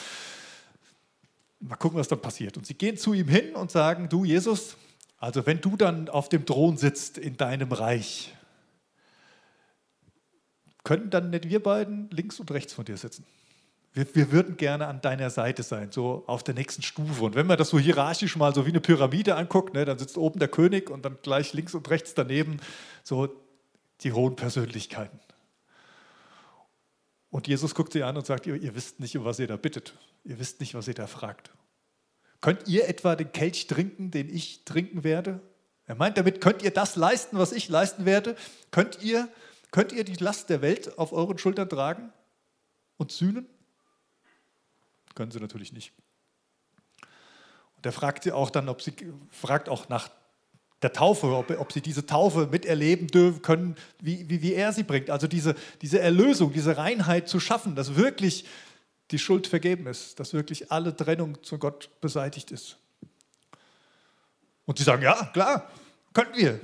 mal 1.60 1.75
gucken, 1.75 2.00
was 2.00 2.08
dann 2.08 2.22
passiert. 2.22 2.56
Und 2.58 2.65
sie 2.65 2.75
gehen 2.75 2.98
zu 2.98 3.13
ihm 3.13 3.27
hin 3.27 3.56
und 3.56 3.72
sagen, 3.72 4.08
du 4.08 4.24
Jesus, 4.24 4.77
also 5.17 5.45
wenn 5.45 5.62
du 5.62 5.75
dann 5.75 6.09
auf 6.09 6.29
dem 6.29 6.45
Thron 6.45 6.77
sitzt 6.77 7.17
in 7.17 7.38
deinem 7.38 7.71
Reich, 7.71 8.33
können 10.83 11.09
dann 11.09 11.31
nicht 11.31 11.50
wir 11.50 11.62
beiden 11.62 12.09
links 12.12 12.39
und 12.39 12.50
rechts 12.51 12.74
von 12.74 12.86
dir 12.86 12.97
sitzen? 12.97 13.25
Wir, 13.93 14.07
wir, 14.13 14.31
würden 14.31 14.57
gerne 14.57 14.86
an 14.86 15.01
deiner 15.01 15.31
Seite 15.31 15.63
sein, 15.63 15.91
so 15.91 16.24
auf 16.27 16.43
der 16.43 16.53
nächsten 16.53 16.83
Stufe. 16.83 17.24
Und 17.24 17.36
wenn 17.36 17.47
man 17.47 17.57
das 17.57 17.69
so 17.69 17.79
hierarchisch 17.79 18.36
mal 18.36 18.53
so 18.53 18.65
wie 18.65 18.69
eine 18.69 18.79
Pyramide 18.79 19.36
anguckt, 19.36 19.74
ne, 19.74 19.86
dann 19.86 19.97
sitzt 19.97 20.17
oben 20.17 20.39
der 20.39 20.50
König 20.50 20.91
und 20.91 21.03
dann 21.03 21.17
gleich 21.24 21.53
links 21.53 21.74
und 21.74 21.89
rechts 21.89 22.13
daneben 22.13 22.59
so 23.03 23.27
die 24.01 24.13
hohen 24.13 24.36
Persönlichkeiten. 24.36 25.19
Und 27.31 27.47
Jesus 27.47 27.75
guckt 27.75 27.91
sie 27.91 28.03
an 28.03 28.15
und 28.15 28.25
sagt, 28.25 28.45
ihr, 28.45 28.55
ihr 28.55 28.75
wisst 28.75 29.00
nicht, 29.00 29.17
um 29.17 29.25
was 29.25 29.39
ihr 29.39 29.47
da 29.47 29.57
bittet. 29.57 29.93
Ihr 30.24 30.39
wisst 30.39 30.59
nicht, 30.59 30.75
was 30.75 30.88
ihr 30.88 30.93
da 30.93 31.07
fragt. 31.07 31.51
Könnt 32.41 32.67
ihr 32.67 32.88
etwa 32.88 33.15
den 33.15 33.32
Kelch 33.32 33.67
trinken, 33.67 34.12
den 34.12 34.34
ich 34.34 34.63
trinken 34.63 35.03
werde? 35.03 35.41
Er 35.86 35.96
meint 35.96 36.17
damit, 36.17 36.41
könnt 36.41 36.62
ihr 36.62 36.72
das 36.72 36.96
leisten, 36.96 37.38
was 37.38 37.51
ich 37.51 37.70
leisten 37.70 38.06
werde? 38.06 38.36
Könnt 38.72 39.01
ihr, 39.01 39.27
könnt 39.72 39.91
ihr 39.91 40.03
die 40.03 40.15
Last 40.15 40.50
der 40.50 40.62
Welt 40.62 40.98
auf 40.98 41.13
euren 41.13 41.38
Schultern 41.38 41.70
tragen 41.70 42.12
und 42.98 43.12
sühnen? 43.12 43.48
Können 45.15 45.32
sie 45.32 45.39
natürlich 45.39 45.74
nicht. 45.74 45.94
Und 47.77 47.86
er 47.86 47.91
fragt 47.91 48.24
sie 48.24 48.32
auch 48.32 48.50
dann, 48.50 48.70
ob 48.70 48.82
sie 48.82 48.94
fragt 49.32 49.70
auch 49.70 49.88
nach 49.89 50.10
der 50.82 50.94
Taufe, 50.94 51.27
ob, 51.36 51.50
ob 51.60 51.72
sie 51.72 51.82
diese 51.82 52.06
Taufe 52.06 52.48
miterleben 52.51 53.08
dürfen 53.08 53.41
können, 53.41 53.75
wie, 54.00 54.29
wie, 54.29 54.41
wie 54.41 54.53
er 54.53 54.74
sie 54.74 54.84
bringt. 54.84 55.10
Also 55.10 55.27
diese, 55.27 55.56
diese 55.82 56.00
Erlösung, 56.00 56.53
diese 56.53 56.77
Reinheit 56.77 57.27
zu 57.27 57.39
schaffen, 57.39 57.75
dass 57.75 57.96
wirklich 57.96 58.46
die 59.12 59.20
Schuld 59.20 59.48
vergeben 59.48 59.88
ist, 59.88 60.20
dass 60.20 60.34
wirklich 60.34 60.72
alle 60.72 60.96
Trennung 60.96 61.42
zu 61.44 61.58
Gott 61.58 61.90
beseitigt 62.02 62.52
ist. 62.52 62.78
Und 64.66 64.78
sie 64.78 64.84
sagen, 64.84 65.02
ja, 65.02 65.30
klar, 65.34 65.72
können 66.14 66.36
wir. 66.36 66.60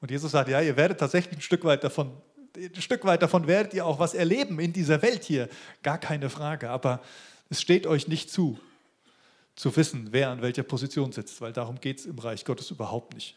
Und 0.00 0.10
Jesus 0.10 0.30
sagt, 0.30 0.48
ja, 0.48 0.60
ihr 0.60 0.76
werdet 0.76 1.00
tatsächlich 1.00 1.38
ein 1.38 1.42
Stück 1.42 1.64
weit 1.64 1.82
davon, 1.82 2.12
ein 2.56 2.80
Stück 2.80 3.04
weit 3.04 3.22
davon 3.22 3.46
werdet 3.46 3.74
ihr 3.74 3.84
auch 3.84 3.98
was 3.98 4.14
erleben 4.14 4.60
in 4.60 4.72
dieser 4.72 5.02
Welt 5.02 5.24
hier, 5.24 5.48
gar 5.82 5.98
keine 5.98 6.30
Frage. 6.30 6.70
Aber 6.70 7.02
es 7.50 7.60
steht 7.60 7.86
euch 7.86 8.06
nicht 8.06 8.30
zu, 8.30 8.58
zu 9.56 9.74
wissen, 9.76 10.08
wer 10.12 10.30
an 10.30 10.42
welcher 10.42 10.62
Position 10.62 11.12
sitzt, 11.12 11.40
weil 11.40 11.52
darum 11.52 11.80
geht 11.80 11.98
es 12.00 12.06
im 12.06 12.18
Reich 12.18 12.44
Gottes 12.44 12.70
überhaupt 12.70 13.14
nicht. 13.14 13.34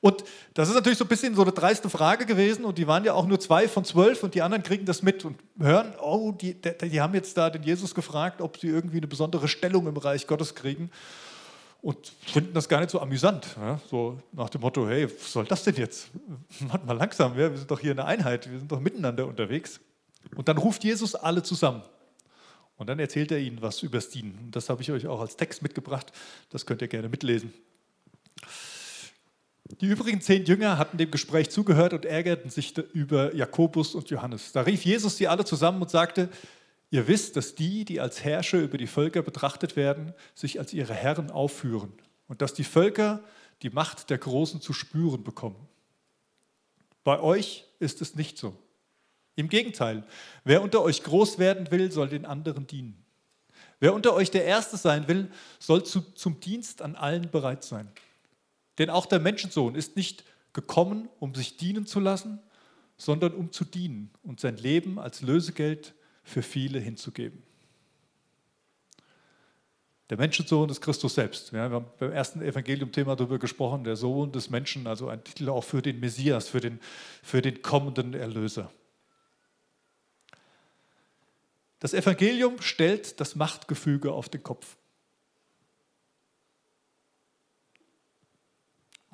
Und 0.00 0.24
das 0.54 0.68
ist 0.68 0.74
natürlich 0.74 0.98
so 0.98 1.04
ein 1.04 1.08
bisschen 1.08 1.34
so 1.34 1.42
eine 1.42 1.52
dreiste 1.52 1.90
Frage 1.90 2.26
gewesen 2.26 2.64
und 2.64 2.78
die 2.78 2.86
waren 2.86 3.04
ja 3.04 3.14
auch 3.14 3.26
nur 3.26 3.40
zwei 3.40 3.68
von 3.68 3.84
zwölf 3.84 4.22
und 4.22 4.34
die 4.34 4.42
anderen 4.42 4.62
kriegen 4.62 4.84
das 4.84 5.02
mit 5.02 5.24
und 5.24 5.38
hören, 5.58 5.94
oh, 6.00 6.32
die, 6.32 6.54
die 6.54 7.00
haben 7.00 7.14
jetzt 7.14 7.36
da 7.36 7.50
den 7.50 7.62
Jesus 7.62 7.94
gefragt, 7.94 8.40
ob 8.40 8.58
sie 8.58 8.68
irgendwie 8.68 8.98
eine 8.98 9.08
besondere 9.08 9.48
Stellung 9.48 9.86
im 9.86 9.96
Reich 9.96 10.26
Gottes 10.26 10.54
kriegen 10.54 10.90
und 11.82 12.12
finden 12.26 12.54
das 12.54 12.68
gar 12.68 12.80
nicht 12.80 12.90
so 12.90 13.00
amüsant. 13.00 13.46
Ja? 13.56 13.80
So 13.90 14.18
nach 14.32 14.50
dem 14.50 14.60
Motto, 14.60 14.88
hey, 14.88 15.08
was 15.08 15.32
soll 15.32 15.44
das 15.44 15.64
denn 15.64 15.76
jetzt? 15.76 16.08
Macht 16.60 16.84
mal 16.84 16.96
langsam, 16.96 17.32
ja? 17.32 17.50
wir 17.50 17.58
sind 17.58 17.70
doch 17.70 17.80
hier 17.80 17.92
eine 17.92 18.04
Einheit, 18.04 18.50
wir 18.50 18.58
sind 18.58 18.70
doch 18.70 18.80
miteinander 18.80 19.26
unterwegs. 19.26 19.80
Und 20.36 20.48
dann 20.48 20.58
ruft 20.58 20.84
Jesus 20.84 21.14
alle 21.14 21.42
zusammen. 21.42 21.82
Und 22.76 22.88
dann 22.88 22.98
erzählt 22.98 23.32
er 23.32 23.38
ihnen 23.38 23.60
was 23.60 23.82
übers 23.82 24.08
Dienen. 24.08 24.50
Das 24.52 24.70
habe 24.70 24.82
ich 24.82 24.92
euch 24.92 25.06
auch 25.06 25.20
als 25.20 25.36
Text 25.36 25.62
mitgebracht. 25.62 26.12
Das 26.50 26.64
könnt 26.64 26.80
ihr 26.80 26.88
gerne 26.88 27.08
mitlesen. 27.08 27.52
Die 29.80 29.86
übrigen 29.86 30.20
zehn 30.20 30.44
Jünger 30.44 30.78
hatten 30.78 30.96
dem 30.96 31.10
Gespräch 31.10 31.50
zugehört 31.50 31.92
und 31.92 32.04
ärgerten 32.06 32.50
sich 32.50 32.76
über 32.94 33.34
Jakobus 33.34 33.94
und 33.94 34.08
Johannes. 34.10 34.52
Da 34.52 34.62
rief 34.62 34.84
Jesus 34.84 35.18
sie 35.18 35.28
alle 35.28 35.44
zusammen 35.44 35.82
und 35.82 35.90
sagte, 35.90 36.30
ihr 36.90 37.06
wisst, 37.06 37.36
dass 37.36 37.54
die, 37.54 37.84
die 37.84 38.00
als 38.00 38.24
Herrscher 38.24 38.60
über 38.60 38.78
die 38.78 38.86
Völker 38.86 39.22
betrachtet 39.22 39.76
werden, 39.76 40.14
sich 40.34 40.58
als 40.58 40.72
ihre 40.72 40.94
Herren 40.94 41.30
aufführen 41.30 41.92
und 42.28 42.40
dass 42.40 42.54
die 42.54 42.64
Völker 42.64 43.22
die 43.62 43.70
Macht 43.70 44.08
der 44.08 44.18
Großen 44.18 44.60
zu 44.60 44.72
spüren 44.72 45.22
bekommen. 45.22 45.68
Bei 47.04 47.20
euch 47.20 47.64
ist 47.78 48.00
es 48.00 48.14
nicht 48.14 48.38
so. 48.38 48.56
Im 49.36 49.48
Gegenteil, 49.48 50.02
wer 50.44 50.62
unter 50.62 50.82
euch 50.82 51.02
groß 51.02 51.38
werden 51.38 51.70
will, 51.70 51.92
soll 51.92 52.08
den 52.08 52.24
anderen 52.24 52.66
dienen. 52.66 53.04
Wer 53.80 53.94
unter 53.94 54.14
euch 54.14 54.30
der 54.30 54.44
Erste 54.44 54.76
sein 54.76 55.06
will, 55.06 55.30
soll 55.58 55.84
zu, 55.84 56.00
zum 56.00 56.40
Dienst 56.40 56.82
an 56.82 56.96
allen 56.96 57.30
bereit 57.30 57.62
sein. 57.62 57.88
Denn 58.78 58.90
auch 58.90 59.06
der 59.06 59.18
Menschensohn 59.18 59.74
ist 59.74 59.96
nicht 59.96 60.24
gekommen, 60.52 61.08
um 61.18 61.34
sich 61.34 61.56
dienen 61.56 61.86
zu 61.86 62.00
lassen, 62.00 62.40
sondern 62.96 63.32
um 63.34 63.52
zu 63.52 63.64
dienen 63.64 64.10
und 64.22 64.40
sein 64.40 64.56
Leben 64.56 64.98
als 64.98 65.22
Lösegeld 65.22 65.94
für 66.22 66.42
viele 66.42 66.78
hinzugeben. 66.78 67.42
Der 70.10 70.16
Menschensohn 70.16 70.70
ist 70.70 70.80
Christus 70.80 71.14
selbst. 71.14 71.52
wir 71.52 71.60
haben 71.60 71.84
beim 71.98 72.12
ersten 72.12 72.40
Evangelium-Thema 72.40 73.14
darüber 73.14 73.38
gesprochen, 73.38 73.84
der 73.84 73.94
Sohn 73.94 74.32
des 74.32 74.48
Menschen, 74.48 74.86
also 74.86 75.08
ein 75.08 75.22
Titel 75.22 75.50
auch 75.50 75.64
für 75.64 75.82
den 75.82 76.00
Messias, 76.00 76.48
für 76.48 76.60
den, 76.60 76.80
für 77.22 77.42
den 77.42 77.60
kommenden 77.60 78.14
Erlöser. 78.14 78.72
Das 81.78 81.92
Evangelium 81.92 82.60
stellt 82.60 83.20
das 83.20 83.36
Machtgefüge 83.36 84.12
auf 84.12 84.30
den 84.30 84.42
Kopf. 84.42 84.77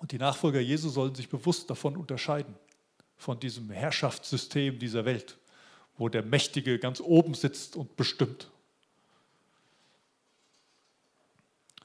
Und 0.05 0.13
die 0.13 0.19
Nachfolger 0.19 0.61
Jesu 0.61 0.91
sollen 0.91 1.15
sich 1.15 1.31
bewusst 1.31 1.71
davon 1.71 1.97
unterscheiden, 1.97 2.55
von 3.17 3.41
diesem 3.41 3.71
Herrschaftssystem 3.71 4.79
dieser 4.79 5.07
Welt, 5.07 5.39
wo 5.97 6.11
der 6.11 6.23
Mächtige 6.23 6.79
ganz 6.79 7.01
oben 7.01 7.33
sitzt 7.33 7.75
und 7.75 7.97
bestimmt. 7.97 8.51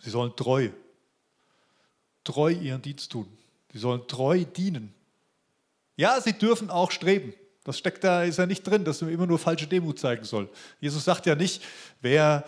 Sie 0.01 0.09
sollen 0.09 0.35
treu, 0.35 0.67
treu 2.25 2.51
ihren 2.51 2.81
Dienst 2.81 3.09
tun. 3.09 3.25
Sie 3.71 3.79
sollen 3.79 4.05
treu 4.05 4.43
dienen. 4.43 4.93
Ja, 5.95 6.19
sie 6.19 6.33
dürfen 6.33 6.69
auch 6.69 6.91
streben. 6.91 7.33
Das 7.63 7.77
steckt 7.77 8.03
da, 8.03 8.23
ist 8.25 8.37
ja 8.37 8.45
nicht 8.45 8.63
drin, 8.63 8.83
dass 8.83 8.99
man 8.99 9.11
immer 9.11 9.27
nur 9.27 9.39
falsche 9.39 9.65
Demut 9.65 9.97
zeigen 9.97 10.25
soll. 10.25 10.49
Jesus 10.81 11.05
sagt 11.05 11.25
ja 11.25 11.35
nicht, 11.35 11.63
wer, 12.01 12.43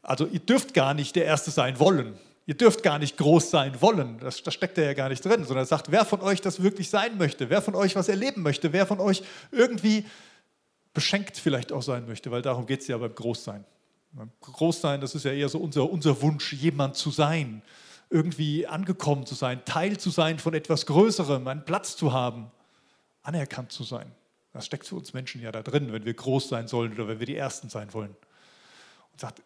also 0.00 0.24
ihr 0.24 0.40
dürft 0.40 0.72
gar 0.72 0.94
nicht 0.94 1.14
der 1.14 1.26
Erste 1.26 1.50
sein 1.50 1.78
wollen. 1.78 2.18
Ihr 2.48 2.56
dürft 2.56 2.82
gar 2.82 2.98
nicht 2.98 3.18
groß 3.18 3.50
sein 3.50 3.78
wollen. 3.82 4.18
Das, 4.20 4.42
das 4.42 4.54
steckt 4.54 4.78
ja 4.78 4.94
gar 4.94 5.10
nicht 5.10 5.22
drin, 5.22 5.44
sondern 5.44 5.64
er 5.64 5.66
sagt, 5.66 5.92
wer 5.92 6.06
von 6.06 6.22
euch 6.22 6.40
das 6.40 6.62
wirklich 6.62 6.88
sein 6.88 7.18
möchte, 7.18 7.50
wer 7.50 7.60
von 7.60 7.74
euch 7.74 7.94
was 7.94 8.08
erleben 8.08 8.40
möchte, 8.40 8.72
wer 8.72 8.86
von 8.86 9.00
euch 9.00 9.22
irgendwie 9.52 10.06
beschenkt 10.94 11.36
vielleicht 11.36 11.72
auch 11.72 11.82
sein 11.82 12.06
möchte, 12.06 12.30
weil 12.30 12.40
darum 12.40 12.64
geht 12.64 12.80
es 12.80 12.88
ja 12.88 12.96
beim 12.96 13.14
Großsein. 13.14 13.66
Beim 14.12 14.30
Großsein, 14.40 15.02
das 15.02 15.14
ist 15.14 15.26
ja 15.26 15.32
eher 15.32 15.50
so 15.50 15.58
unser, 15.58 15.90
unser 15.90 16.22
Wunsch, 16.22 16.54
jemand 16.54 16.96
zu 16.96 17.10
sein, 17.10 17.60
irgendwie 18.08 18.66
angekommen 18.66 19.26
zu 19.26 19.34
sein, 19.34 19.62
Teil 19.66 19.98
zu 19.98 20.08
sein 20.08 20.38
von 20.38 20.54
etwas 20.54 20.86
Größerem, 20.86 21.46
einen 21.46 21.66
Platz 21.66 21.98
zu 21.98 22.14
haben, 22.14 22.50
anerkannt 23.24 23.72
zu 23.72 23.84
sein. 23.84 24.10
Das 24.54 24.64
steckt 24.64 24.86
für 24.86 24.94
uns 24.94 25.12
Menschen 25.12 25.42
ja 25.42 25.52
da 25.52 25.60
drin, 25.60 25.92
wenn 25.92 26.06
wir 26.06 26.14
groß 26.14 26.48
sein 26.48 26.66
sollen 26.66 26.94
oder 26.94 27.08
wenn 27.08 27.18
wir 27.18 27.26
die 27.26 27.36
Ersten 27.36 27.68
sein 27.68 27.92
wollen. 27.92 28.16
Und 29.12 29.20
sagt, 29.20 29.42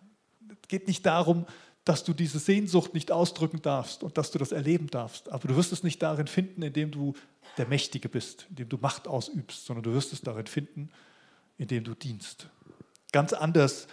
es 0.49 0.68
geht 0.68 0.87
nicht 0.87 1.04
darum, 1.04 1.47
dass 1.84 2.04
du 2.04 2.12
diese 2.12 2.38
Sehnsucht 2.38 2.94
nicht 2.94 3.10
ausdrücken 3.10 3.60
darfst 3.60 4.04
und 4.04 4.16
dass 4.16 4.30
du 4.30 4.38
das 4.38 4.52
erleben 4.52 4.88
darfst. 4.88 5.28
Aber 5.30 5.48
du 5.48 5.56
wirst 5.56 5.72
es 5.72 5.82
nicht 5.82 6.00
darin 6.02 6.28
finden, 6.28 6.62
indem 6.62 6.92
du 6.92 7.14
der 7.56 7.66
Mächtige 7.66 8.08
bist, 8.08 8.46
indem 8.50 8.68
du 8.68 8.78
Macht 8.78 9.08
ausübst, 9.08 9.66
sondern 9.66 9.82
du 9.82 9.92
wirst 9.92 10.12
es 10.12 10.20
darin 10.20 10.46
finden, 10.46 10.90
indem 11.58 11.82
du 11.82 11.94
dienst. 11.94 12.48
Ganz 13.10 13.32
anders 13.32 13.88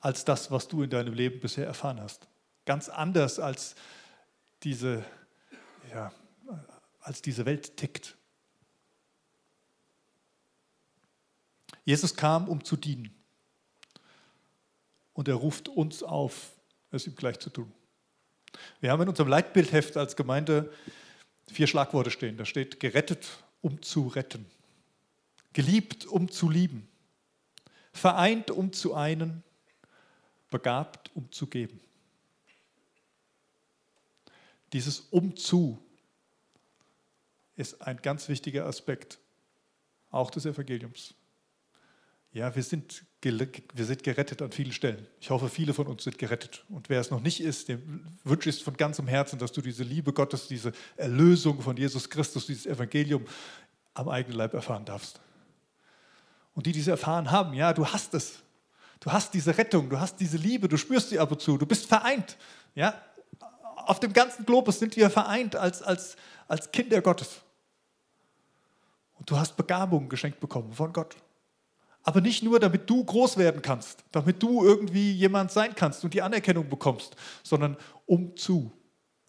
als 0.00 0.24
das, 0.24 0.50
was 0.50 0.68
du 0.68 0.82
in 0.82 0.90
deinem 0.90 1.14
Leben 1.14 1.40
bisher 1.40 1.66
erfahren 1.66 2.00
hast. 2.00 2.28
Ganz 2.64 2.88
anders 2.88 3.38
als 3.38 3.74
diese, 4.62 5.04
ja, 5.90 6.12
als 7.00 7.20
diese 7.20 7.44
Welt 7.44 7.76
tickt. 7.76 8.16
Jesus 11.84 12.16
kam, 12.16 12.48
um 12.48 12.64
zu 12.64 12.76
dienen. 12.76 13.14
Und 15.12 15.28
er 15.28 15.34
ruft 15.34 15.68
uns 15.68 16.02
auf, 16.02 16.53
es 16.94 17.06
ihm 17.06 17.14
gleich 17.14 17.38
zu 17.38 17.50
tun. 17.50 17.72
Wir 18.80 18.90
haben 18.90 19.02
in 19.02 19.08
unserem 19.08 19.28
Leitbildheft 19.28 19.96
als 19.96 20.16
Gemeinde 20.16 20.72
vier 21.50 21.66
Schlagworte 21.66 22.10
stehen. 22.10 22.36
Da 22.36 22.44
steht 22.44 22.80
gerettet, 22.80 23.26
um 23.60 23.82
zu 23.82 24.08
retten. 24.08 24.46
Geliebt, 25.52 26.06
um 26.06 26.30
zu 26.30 26.48
lieben. 26.50 26.88
Vereint, 27.92 28.50
um 28.50 28.72
zu 28.72 28.94
einen. 28.94 29.42
Begabt, 30.50 31.10
um 31.14 31.30
zu 31.32 31.46
geben. 31.46 31.80
Dieses 34.72 35.00
Umzu 35.00 35.78
ist 37.56 37.80
ein 37.82 37.96
ganz 37.98 38.28
wichtiger 38.28 38.66
Aspekt 38.66 39.18
auch 40.10 40.30
des 40.30 40.46
Evangeliums. 40.46 41.14
Ja, 42.34 42.54
wir 42.54 42.62
sind 42.62 43.04
wir 43.22 43.84
sind 43.86 44.02
gerettet 44.02 44.42
an 44.42 44.52
vielen 44.52 44.72
Stellen. 44.72 45.06
Ich 45.18 45.30
hoffe, 45.30 45.48
viele 45.48 45.72
von 45.72 45.86
uns 45.86 46.04
sind 46.04 46.18
gerettet. 46.18 46.62
Und 46.68 46.90
wer 46.90 47.00
es 47.00 47.10
noch 47.10 47.20
nicht 47.20 47.40
ist, 47.40 47.68
dem 47.68 48.18
wünsche 48.22 48.50
ich 48.50 48.62
von 48.62 48.76
ganzem 48.76 49.06
Herzen, 49.06 49.38
dass 49.38 49.50
du 49.52 49.62
diese 49.62 49.82
Liebe 49.82 50.12
Gottes, 50.12 50.46
diese 50.46 50.72
Erlösung 50.96 51.62
von 51.62 51.74
Jesus 51.74 52.10
Christus, 52.10 52.44
dieses 52.44 52.66
Evangelium 52.66 53.24
am 53.94 54.10
eigenen 54.10 54.36
Leib 54.36 54.52
erfahren 54.52 54.84
darfst. 54.84 55.20
Und 56.54 56.66
die, 56.66 56.72
die 56.72 56.80
es 56.80 56.86
erfahren 56.86 57.30
haben, 57.30 57.54
ja, 57.54 57.72
du 57.72 57.86
hast 57.86 58.12
es. 58.12 58.40
Du 59.00 59.10
hast 59.10 59.32
diese 59.32 59.56
Rettung, 59.56 59.88
du 59.88 59.98
hast 59.98 60.20
diese 60.20 60.36
Liebe, 60.36 60.68
du 60.68 60.76
spürst 60.76 61.08
sie 61.08 61.18
ab 61.18 61.32
und 61.32 61.40
zu, 61.40 61.56
du 61.56 61.64
bist 61.64 61.86
vereint. 61.86 62.36
Ja? 62.74 63.00
Auf 63.76 64.00
dem 64.00 64.12
ganzen 64.12 64.44
Globus 64.44 64.78
sind 64.78 64.96
wir 64.96 65.08
vereint 65.08 65.56
als, 65.56 65.82
als, 65.82 66.16
als 66.46 66.70
Kinder 66.70 67.00
Gottes. 67.00 67.40
Und 69.14 69.30
du 69.30 69.38
hast 69.38 69.56
Begabungen 69.56 70.10
geschenkt 70.10 70.40
bekommen 70.40 70.72
von 70.74 70.92
Gott. 70.92 71.16
Aber 72.04 72.20
nicht 72.20 72.42
nur, 72.42 72.60
damit 72.60 72.88
du 72.88 73.02
groß 73.02 73.38
werden 73.38 73.62
kannst, 73.62 74.04
damit 74.12 74.42
du 74.42 74.62
irgendwie 74.62 75.12
jemand 75.12 75.50
sein 75.50 75.74
kannst 75.74 76.04
und 76.04 76.12
die 76.12 76.20
Anerkennung 76.20 76.68
bekommst, 76.68 77.16
sondern 77.42 77.78
um 78.04 78.36
zu, 78.36 78.70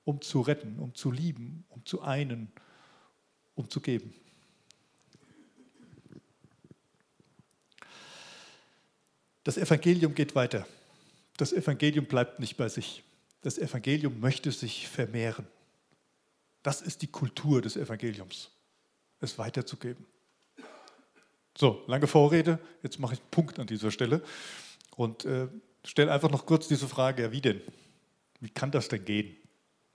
um 0.04 0.22
zu 0.22 0.42
retten, 0.42 0.78
um 0.80 0.94
zu 0.94 1.10
lieben, 1.10 1.64
um 1.70 1.86
zu 1.86 2.02
einen, 2.02 2.52
um 3.56 3.70
zu 3.70 3.80
geben. 3.80 4.14
Das 9.46 9.58
Evangelium 9.58 10.14
geht 10.14 10.36
weiter. 10.36 10.68
Das 11.38 11.54
Evangelium 11.54 12.06
bleibt 12.06 12.40
nicht 12.40 12.58
bei 12.58 12.68
sich. 12.68 13.04
Das 13.42 13.58
Evangelium 13.58 14.20
möchte 14.20 14.52
sich 14.52 14.90
vermehren. 14.90 15.48
Das 16.62 16.82
ist 16.82 17.04
die 17.04 17.08
Kultur 17.08 17.62
des 17.62 17.78
Evangeliums, 17.78 18.50
es 19.22 19.38
weiterzugeben. 19.38 20.06
So, 21.58 21.84
lange 21.88 22.08
Vorrede, 22.08 22.60
jetzt 22.84 23.00
mache 23.00 23.14
ich 23.14 23.20
einen 23.20 23.30
Punkt 23.32 23.60
an 23.60 23.68
dieser 23.68 23.90
Stelle 23.90 24.22
und 24.98 25.24
äh, 25.24 25.48
stelle 25.86 26.12
einfach 26.12 26.30
noch 26.30 26.46
kurz 26.46 26.68
diese 26.68 26.88
Frage, 26.88 27.24
ja, 27.24 27.32
wie 27.32 27.42
denn? 27.42 27.62
Wie 28.42 28.50
kann 28.50 28.72
das 28.72 28.90
denn 28.90 29.06
gehen? 29.06 29.38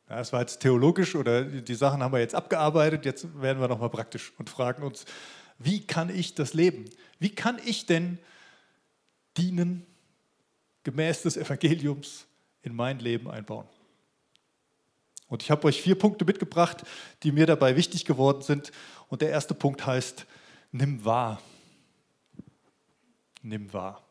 Ja, 0.09 0.21
es 0.21 0.33
war 0.33 0.41
jetzt 0.41 0.61
theologisch 0.61 1.15
oder 1.15 1.45
die 1.45 1.75
Sachen 1.75 2.03
haben 2.03 2.13
wir 2.13 2.21
jetzt 2.21 2.35
abgearbeitet, 2.35 3.05
jetzt 3.05 3.41
werden 3.41 3.61
wir 3.61 3.69
nochmal 3.69 3.91
praktisch 3.91 4.33
und 4.39 4.49
fragen 4.49 4.83
uns, 4.83 5.05
wie 5.59 5.87
kann 5.87 6.09
ich 6.09 6.35
das 6.35 6.55
leben? 6.55 6.87
Wie 7.19 7.31
kann 7.31 7.61
ich 7.65 7.85
denn 7.85 8.19
dienen, 9.37 9.87
gemäß 10.83 11.23
des 11.23 11.37
Evangeliums 11.37 12.27
in 12.63 12.75
mein 12.75 12.99
Leben 12.99 13.31
einbauen? 13.31 13.67
Und 15.29 15.43
ich 15.43 15.51
habe 15.51 15.69
euch 15.69 15.81
vier 15.81 15.97
Punkte 15.97 16.25
mitgebracht, 16.25 16.83
die 17.23 17.31
mir 17.31 17.47
dabei 17.47 17.77
wichtig 17.77 18.05
geworden 18.05 18.43
sind. 18.43 18.73
Und 19.09 19.21
der 19.21 19.31
erste 19.31 19.55
Punkt 19.55 19.87
heißt, 19.87 20.27
nimm 20.73 21.05
wahr. 21.05 21.41
Nimm 23.43 23.73
wahr. 23.73 24.03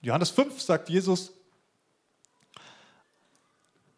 Johannes 0.00 0.30
5 0.30 0.60
sagt 0.60 0.88
Jesus, 0.88 1.32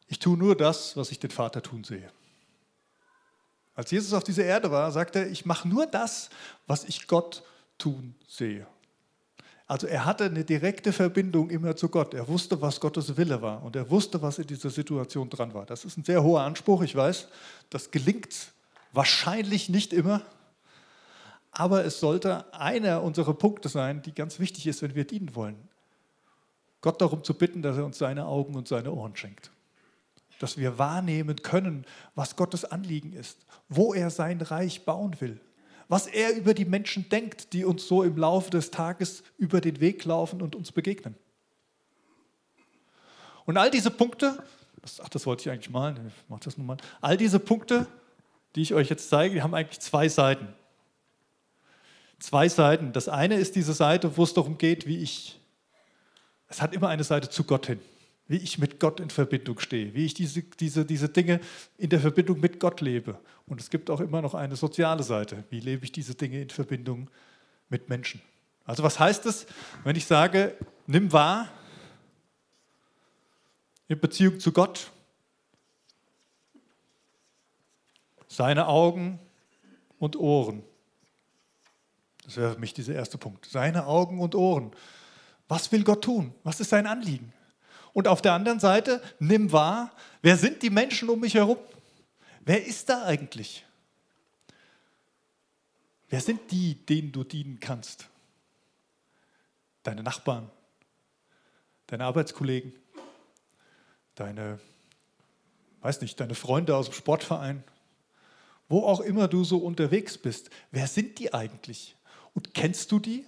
ich 0.08 0.18
tue 0.18 0.36
nur 0.36 0.56
das, 0.56 0.96
was 0.96 1.10
ich 1.10 1.18
den 1.18 1.30
Vater 1.30 1.62
tun 1.62 1.84
sehe. 1.84 2.10
Als 3.74 3.90
Jesus 3.90 4.12
auf 4.12 4.24
dieser 4.24 4.44
Erde 4.44 4.70
war, 4.70 4.90
sagte 4.90 5.20
er, 5.20 5.30
ich 5.30 5.44
mache 5.44 5.68
nur 5.68 5.86
das, 5.86 6.30
was 6.66 6.84
ich 6.84 7.06
Gott 7.06 7.42
tun 7.76 8.14
sehe. 8.26 8.66
Also 9.66 9.88
er 9.88 10.04
hatte 10.04 10.24
eine 10.24 10.44
direkte 10.44 10.92
Verbindung 10.92 11.50
immer 11.50 11.74
zu 11.74 11.88
Gott. 11.88 12.14
Er 12.14 12.28
wusste, 12.28 12.62
was 12.62 12.80
Gottes 12.80 13.16
Wille 13.16 13.42
war 13.42 13.62
und 13.64 13.74
er 13.74 13.90
wusste, 13.90 14.22
was 14.22 14.38
in 14.38 14.46
dieser 14.46 14.70
Situation 14.70 15.28
dran 15.28 15.52
war. 15.54 15.66
Das 15.66 15.84
ist 15.84 15.98
ein 15.98 16.04
sehr 16.04 16.22
hoher 16.22 16.42
Anspruch, 16.42 16.82
ich 16.82 16.94
weiß. 16.94 17.26
Das 17.68 17.90
gelingt 17.90 18.52
wahrscheinlich 18.92 19.68
nicht 19.68 19.92
immer, 19.92 20.22
aber 21.58 21.86
es 21.86 22.00
sollte 22.00 22.52
einer 22.52 23.02
unserer 23.02 23.32
Punkte 23.32 23.70
sein, 23.70 24.02
die 24.02 24.12
ganz 24.12 24.38
wichtig 24.38 24.66
ist, 24.66 24.82
wenn 24.82 24.94
wir 24.94 25.06
dienen 25.06 25.34
wollen. 25.34 25.56
Gott 26.82 27.00
darum 27.00 27.24
zu 27.24 27.32
bitten, 27.32 27.62
dass 27.62 27.78
er 27.78 27.86
uns 27.86 27.96
seine 27.96 28.26
Augen 28.26 28.54
und 28.56 28.68
seine 28.68 28.92
Ohren 28.92 29.16
schenkt. 29.16 29.50
Dass 30.38 30.58
wir 30.58 30.78
wahrnehmen 30.78 31.36
können, 31.36 31.86
was 32.14 32.36
Gottes 32.36 32.66
Anliegen 32.66 33.14
ist, 33.14 33.46
wo 33.70 33.94
er 33.94 34.10
sein 34.10 34.42
Reich 34.42 34.84
bauen 34.84 35.18
will, 35.18 35.40
was 35.88 36.06
er 36.06 36.36
über 36.36 36.52
die 36.52 36.66
Menschen 36.66 37.08
denkt, 37.08 37.54
die 37.54 37.64
uns 37.64 37.88
so 37.88 38.02
im 38.02 38.18
Laufe 38.18 38.50
des 38.50 38.70
Tages 38.70 39.22
über 39.38 39.62
den 39.62 39.80
Weg 39.80 40.04
laufen 40.04 40.42
und 40.42 40.54
uns 40.54 40.72
begegnen. 40.72 41.14
Und 43.46 43.56
all 43.56 43.70
diese 43.70 43.90
Punkte, 43.90 44.44
ach, 45.02 45.08
das 45.08 45.24
wollte 45.24 45.40
ich 45.40 45.50
eigentlich 45.50 45.70
malen, 45.70 46.06
ich 46.06 46.24
mach 46.28 46.40
das 46.40 46.58
nochmal. 46.58 46.76
All 47.00 47.16
diese 47.16 47.38
Punkte, 47.38 47.86
die 48.54 48.60
ich 48.60 48.74
euch 48.74 48.90
jetzt 48.90 49.08
zeige, 49.08 49.36
die 49.36 49.42
haben 49.42 49.54
eigentlich 49.54 49.80
zwei 49.80 50.10
Seiten. 50.10 50.48
Zwei 52.18 52.48
Seiten. 52.48 52.92
Das 52.92 53.08
eine 53.08 53.36
ist 53.36 53.56
diese 53.56 53.74
Seite, 53.74 54.16
wo 54.16 54.24
es 54.24 54.34
darum 54.34 54.58
geht, 54.58 54.86
wie 54.86 54.98
ich, 54.98 55.38
es 56.48 56.62
hat 56.62 56.74
immer 56.74 56.88
eine 56.88 57.04
Seite 57.04 57.28
zu 57.28 57.44
Gott 57.44 57.66
hin 57.66 57.80
wie 58.28 58.36
ich 58.36 58.58
mit 58.58 58.80
Gott 58.80 58.98
in 59.00 59.10
Verbindung 59.10 59.60
stehe, 59.60 59.94
wie 59.94 60.04
ich 60.04 60.14
diese, 60.14 60.42
diese, 60.42 60.84
diese 60.84 61.08
Dinge 61.08 61.40
in 61.78 61.90
der 61.90 62.00
Verbindung 62.00 62.40
mit 62.40 62.58
Gott 62.58 62.80
lebe. 62.80 63.18
Und 63.46 63.60
es 63.60 63.70
gibt 63.70 63.88
auch 63.88 64.00
immer 64.00 64.20
noch 64.20 64.34
eine 64.34 64.56
soziale 64.56 65.02
Seite. 65.02 65.44
Wie 65.50 65.60
lebe 65.60 65.84
ich 65.84 65.92
diese 65.92 66.14
Dinge 66.14 66.42
in 66.42 66.50
Verbindung 66.50 67.08
mit 67.68 67.88
Menschen? 67.88 68.20
Also 68.64 68.82
was 68.82 68.98
heißt 68.98 69.26
es, 69.26 69.46
wenn 69.84 69.94
ich 69.94 70.06
sage, 70.06 70.56
nimm 70.86 71.12
wahr 71.12 71.48
in 73.86 74.00
Beziehung 74.00 74.40
zu 74.40 74.50
Gott, 74.50 74.90
seine 78.26 78.66
Augen 78.66 79.20
und 80.00 80.16
Ohren. 80.16 80.64
Das 82.26 82.36
wäre 82.36 82.54
für 82.54 82.58
mich 82.58 82.74
dieser 82.74 82.94
erste 82.94 83.18
Punkt. 83.18 83.46
Seine 83.46 83.86
Augen 83.86 84.20
und 84.20 84.34
Ohren. 84.34 84.72
Was 85.48 85.70
will 85.70 85.84
Gott 85.84 86.02
tun? 86.02 86.34
Was 86.42 86.60
ist 86.60 86.70
sein 86.70 86.86
Anliegen? 86.86 87.32
Und 87.92 88.08
auf 88.08 88.20
der 88.20 88.32
anderen 88.32 88.60
Seite, 88.60 89.00
nimm 89.20 89.52
wahr, 89.52 89.92
wer 90.22 90.36
sind 90.36 90.62
die 90.62 90.70
Menschen 90.70 91.08
um 91.08 91.20
mich 91.20 91.34
herum? 91.34 91.56
Wer 92.44 92.66
ist 92.66 92.88
da 92.88 93.04
eigentlich? 93.04 93.64
Wer 96.08 96.20
sind 96.20 96.50
die, 96.50 96.74
denen 96.74 97.12
du 97.12 97.24
dienen 97.24 97.58
kannst? 97.60 98.08
Deine 99.82 100.02
Nachbarn, 100.02 100.50
deine 101.86 102.04
Arbeitskollegen, 102.04 102.72
deine, 104.16 104.58
weiß 105.80 106.00
nicht, 106.00 106.18
deine 106.18 106.34
Freunde 106.34 106.76
aus 106.76 106.86
dem 106.86 106.94
Sportverein, 106.94 107.62
wo 108.68 108.84
auch 108.84 109.00
immer 109.00 109.28
du 109.28 109.44
so 109.44 109.58
unterwegs 109.58 110.18
bist. 110.18 110.50
Wer 110.72 110.88
sind 110.88 111.18
die 111.20 111.32
eigentlich? 111.32 111.95
Und 112.36 112.52
kennst 112.52 112.92
du 112.92 112.98
die? 112.98 113.24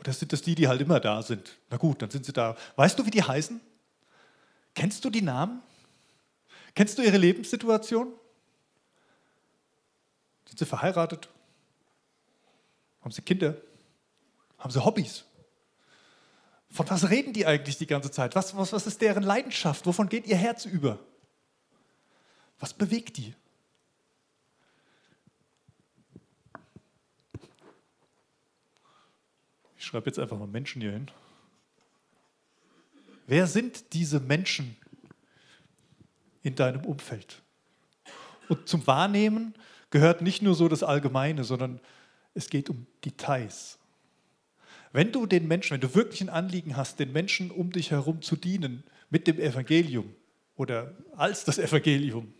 Oder 0.00 0.14
sind 0.14 0.32
das 0.32 0.40
die, 0.40 0.54
die 0.54 0.66
halt 0.66 0.80
immer 0.80 0.98
da 0.98 1.22
sind? 1.22 1.58
Na 1.68 1.76
gut, 1.76 2.00
dann 2.00 2.10
sind 2.10 2.24
sie 2.24 2.32
da. 2.32 2.56
Weißt 2.76 2.98
du, 2.98 3.04
wie 3.04 3.10
die 3.10 3.22
heißen? 3.22 3.60
Kennst 4.74 5.04
du 5.04 5.10
die 5.10 5.20
Namen? 5.20 5.60
Kennst 6.74 6.96
du 6.96 7.02
ihre 7.02 7.18
Lebenssituation? 7.18 8.14
Sind 10.46 10.58
sie 10.58 10.64
verheiratet? 10.64 11.28
Haben 13.02 13.10
sie 13.10 13.20
Kinder? 13.20 13.56
Haben 14.56 14.70
sie 14.70 14.82
Hobbys? 14.82 15.24
Von 16.70 16.88
was 16.88 17.10
reden 17.10 17.34
die 17.34 17.44
eigentlich 17.44 17.76
die 17.76 17.86
ganze 17.86 18.10
Zeit? 18.10 18.34
Was, 18.36 18.56
was, 18.56 18.72
was 18.72 18.86
ist 18.86 19.02
deren 19.02 19.22
Leidenschaft? 19.22 19.84
Wovon 19.84 20.08
geht 20.08 20.26
ihr 20.26 20.36
Herz 20.36 20.64
über? 20.64 20.98
Was 22.58 22.72
bewegt 22.72 23.18
die? 23.18 23.34
Schreibe 29.86 30.06
jetzt 30.06 30.18
einfach 30.18 30.38
mal 30.38 30.46
Menschen 30.46 30.82
hier 30.82 30.92
hin. 30.92 31.10
Wer 33.26 33.46
sind 33.46 33.92
diese 33.92 34.20
Menschen 34.20 34.76
in 36.42 36.54
deinem 36.54 36.84
Umfeld? 36.84 37.42
Und 38.48 38.68
zum 38.68 38.86
Wahrnehmen 38.86 39.54
gehört 39.90 40.22
nicht 40.22 40.42
nur 40.42 40.54
so 40.54 40.68
das 40.68 40.82
Allgemeine, 40.82 41.44
sondern 41.44 41.80
es 42.34 42.48
geht 42.48 42.70
um 42.70 42.86
Details. 43.04 43.78
Wenn 44.92 45.12
du 45.12 45.26
den 45.26 45.46
Menschen, 45.46 45.74
wenn 45.74 45.80
du 45.80 45.94
wirklich 45.94 46.22
ein 46.22 46.30
Anliegen 46.30 46.76
hast, 46.76 46.98
den 46.98 47.12
Menschen 47.12 47.50
um 47.50 47.70
dich 47.70 47.90
herum 47.90 48.22
zu 48.22 48.36
dienen 48.36 48.84
mit 49.10 49.26
dem 49.26 49.38
Evangelium 49.38 50.14
oder 50.56 50.94
als 51.16 51.44
das 51.44 51.58
Evangelium, 51.58 52.32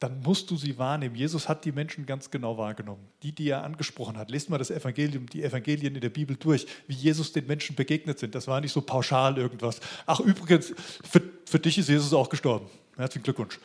dann 0.00 0.20
musst 0.20 0.50
du 0.50 0.56
sie 0.56 0.76
wahrnehmen. 0.76 1.14
Jesus 1.14 1.48
hat 1.48 1.64
die 1.64 1.72
Menschen 1.72 2.04
ganz 2.04 2.30
genau 2.30 2.58
wahrgenommen, 2.58 3.06
die, 3.22 3.32
die 3.32 3.48
er 3.48 3.62
angesprochen 3.62 4.18
hat. 4.18 4.30
Lest 4.30 4.50
mal 4.50 4.58
das 4.58 4.70
Evangelium, 4.70 5.28
die 5.28 5.42
Evangelien 5.42 5.94
in 5.94 6.00
der 6.00 6.10
Bibel 6.10 6.36
durch, 6.36 6.66
wie 6.86 6.94
Jesus 6.94 7.32
den 7.32 7.46
Menschen 7.46 7.76
begegnet 7.76 8.18
sind. 8.18 8.34
Das 8.34 8.46
war 8.46 8.60
nicht 8.60 8.72
so 8.72 8.80
pauschal 8.80 9.38
irgendwas. 9.38 9.80
Ach 10.04 10.20
übrigens, 10.20 10.74
für, 11.04 11.22
für 11.46 11.58
dich 11.58 11.78
ist 11.78 11.88
Jesus 11.88 12.12
auch 12.12 12.28
gestorben. 12.28 12.66
Herzlichen 12.96 13.24
Glückwunsch. 13.24 13.58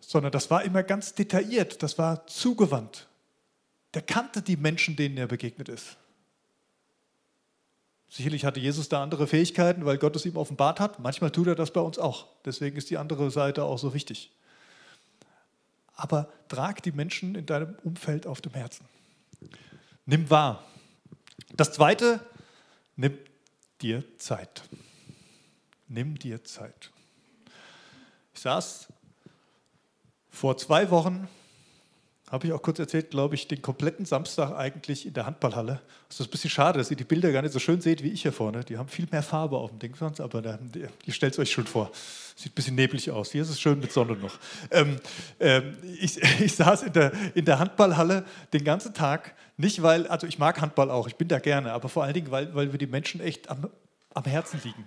Sondern 0.00 0.32
das 0.32 0.50
war 0.50 0.64
immer 0.64 0.82
ganz 0.82 1.14
detailliert, 1.14 1.82
das 1.82 1.98
war 1.98 2.26
zugewandt. 2.26 3.06
Der 3.94 4.02
kannte 4.02 4.42
die 4.42 4.56
Menschen, 4.56 4.96
denen 4.96 5.16
er 5.16 5.26
begegnet 5.26 5.68
ist. 5.68 5.96
Sicherlich 8.08 8.44
hatte 8.46 8.58
Jesus 8.58 8.88
da 8.88 9.02
andere 9.02 9.26
Fähigkeiten, 9.26 9.84
weil 9.84 9.98
Gott 9.98 10.16
es 10.16 10.24
ihm 10.24 10.36
offenbart 10.36 10.80
hat. 10.80 10.98
Manchmal 10.98 11.30
tut 11.30 11.46
er 11.46 11.54
das 11.54 11.72
bei 11.72 11.80
uns 11.80 11.98
auch. 11.98 12.26
Deswegen 12.44 12.76
ist 12.76 12.88
die 12.88 12.96
andere 12.96 13.30
Seite 13.30 13.64
auch 13.64 13.78
so 13.78 13.92
wichtig 13.92 14.32
aber 15.98 16.32
trag 16.46 16.82
die 16.82 16.92
Menschen 16.92 17.34
in 17.34 17.44
deinem 17.44 17.74
Umfeld 17.82 18.26
auf 18.26 18.40
dem 18.40 18.54
Herzen. 18.54 18.86
Nimm 20.06 20.30
wahr. 20.30 20.64
Das 21.56 21.72
zweite, 21.72 22.20
nimm 22.96 23.18
dir 23.82 24.04
Zeit. 24.16 24.62
Nimm 25.88 26.16
dir 26.18 26.44
Zeit. 26.44 26.92
Ich 28.32 28.40
saß 28.40 28.86
vor 30.30 30.56
zwei 30.56 30.88
Wochen 30.90 31.28
habe 32.30 32.46
ich 32.46 32.52
auch 32.52 32.60
kurz 32.60 32.78
erzählt, 32.78 33.10
glaube 33.10 33.34
ich, 33.34 33.48
den 33.48 33.62
kompletten 33.62 34.04
Samstag 34.04 34.54
eigentlich 34.54 35.06
in 35.06 35.14
der 35.14 35.24
Handballhalle. 35.24 35.80
Es 36.10 36.20
ist 36.20 36.26
ein 36.26 36.30
bisschen 36.30 36.50
schade, 36.50 36.78
dass 36.78 36.90
ihr 36.90 36.96
die 36.96 37.04
Bilder 37.04 37.32
gar 37.32 37.42
nicht 37.42 37.52
so 37.52 37.58
schön 37.58 37.80
seht 37.80 38.02
wie 38.02 38.10
ich 38.10 38.22
hier 38.22 38.32
vorne. 38.32 38.64
Die 38.64 38.76
haben 38.76 38.88
viel 38.88 39.06
mehr 39.10 39.22
Farbe 39.22 39.56
auf 39.56 39.70
dem 39.70 39.78
Ding 39.78 39.94
sonst, 39.94 40.20
aber 40.20 40.42
da, 40.42 40.58
ihr 40.74 41.12
stellt 41.12 41.32
es 41.32 41.38
euch 41.38 41.50
schon 41.50 41.66
vor. 41.66 41.90
Sieht 42.36 42.52
ein 42.52 42.54
bisschen 42.54 42.74
neblig 42.74 43.10
aus. 43.10 43.32
Hier 43.32 43.42
ist 43.42 43.48
es 43.48 43.60
schön 43.60 43.80
mit 43.80 43.92
Sonne 43.92 44.14
noch. 44.16 44.38
Ähm, 44.70 44.96
ähm, 45.40 45.76
ich, 45.98 46.22
ich, 46.40 46.54
saß 46.54 46.82
in 46.82 46.92
der, 46.92 47.12
in 47.34 47.44
der 47.44 47.58
Handballhalle 47.58 48.24
den 48.52 48.64
ganzen 48.64 48.92
Tag, 48.92 49.34
nicht 49.56 49.82
weil, 49.82 50.06
also 50.06 50.26
ich 50.26 50.38
mag 50.38 50.60
Handball 50.60 50.90
auch, 50.90 51.08
ich 51.08 51.16
bin 51.16 51.28
da 51.28 51.38
gerne, 51.38 51.72
aber 51.72 51.88
vor 51.88 52.04
allen 52.04 52.14
Dingen, 52.14 52.30
weil, 52.30 52.54
weil 52.54 52.72
wir 52.72 52.78
die 52.78 52.86
Menschen 52.86 53.20
echt 53.20 53.48
am, 53.48 53.68
am 54.14 54.24
Herzen 54.24 54.60
liegen. 54.62 54.84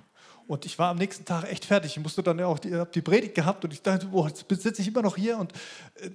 Und 0.48 0.66
ich 0.66 0.78
war 0.78 0.90
am 0.90 0.98
nächsten 0.98 1.26
Tag 1.26 1.50
echt 1.50 1.66
fertig. 1.66 1.92
Ich 1.98 2.04
musste 2.04 2.22
dann 2.22 2.38
ja 2.38 2.46
auch 2.46 2.60
die, 2.60 2.84
die 2.94 3.02
Predigt 3.02 3.36
gehabt 3.36 3.64
und 3.64 3.74
ich 3.74 3.82
dachte, 3.82 4.08
boah, 4.08 4.28
jetzt 4.28 4.46
sitze 4.62 4.82
ich 4.82 4.88
immer 4.88 5.02
noch 5.02 5.16
hier 5.16 5.38
und 5.38 5.54
äh, 5.96 6.10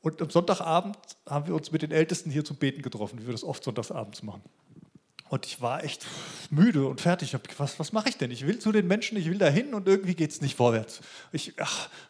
und 0.00 0.22
am 0.22 0.30
Sonntagabend 0.30 0.96
haben 1.28 1.46
wir 1.46 1.54
uns 1.54 1.72
mit 1.72 1.82
den 1.82 1.90
Ältesten 1.90 2.30
hier 2.30 2.44
zum 2.44 2.56
Beten 2.56 2.82
getroffen, 2.82 3.20
wie 3.20 3.26
wir 3.26 3.32
das 3.32 3.44
oft 3.44 3.64
sonntagsabends 3.64 4.22
machen. 4.22 4.42
Und 5.30 5.44
ich 5.44 5.60
war 5.60 5.84
echt 5.84 6.06
müde 6.50 6.86
und 6.86 7.02
fertig. 7.02 7.36
Was, 7.58 7.78
was 7.78 7.92
mache 7.92 8.08
ich 8.08 8.16
denn? 8.16 8.30
Ich 8.30 8.46
will 8.46 8.58
zu 8.58 8.72
den 8.72 8.86
Menschen, 8.86 9.18
ich 9.18 9.28
will 9.28 9.36
da 9.36 9.48
hin 9.48 9.74
und 9.74 9.86
irgendwie 9.86 10.14
geht 10.14 10.30
es 10.30 10.40
nicht 10.40 10.56
vorwärts. 10.56 11.00
Ich 11.32 11.54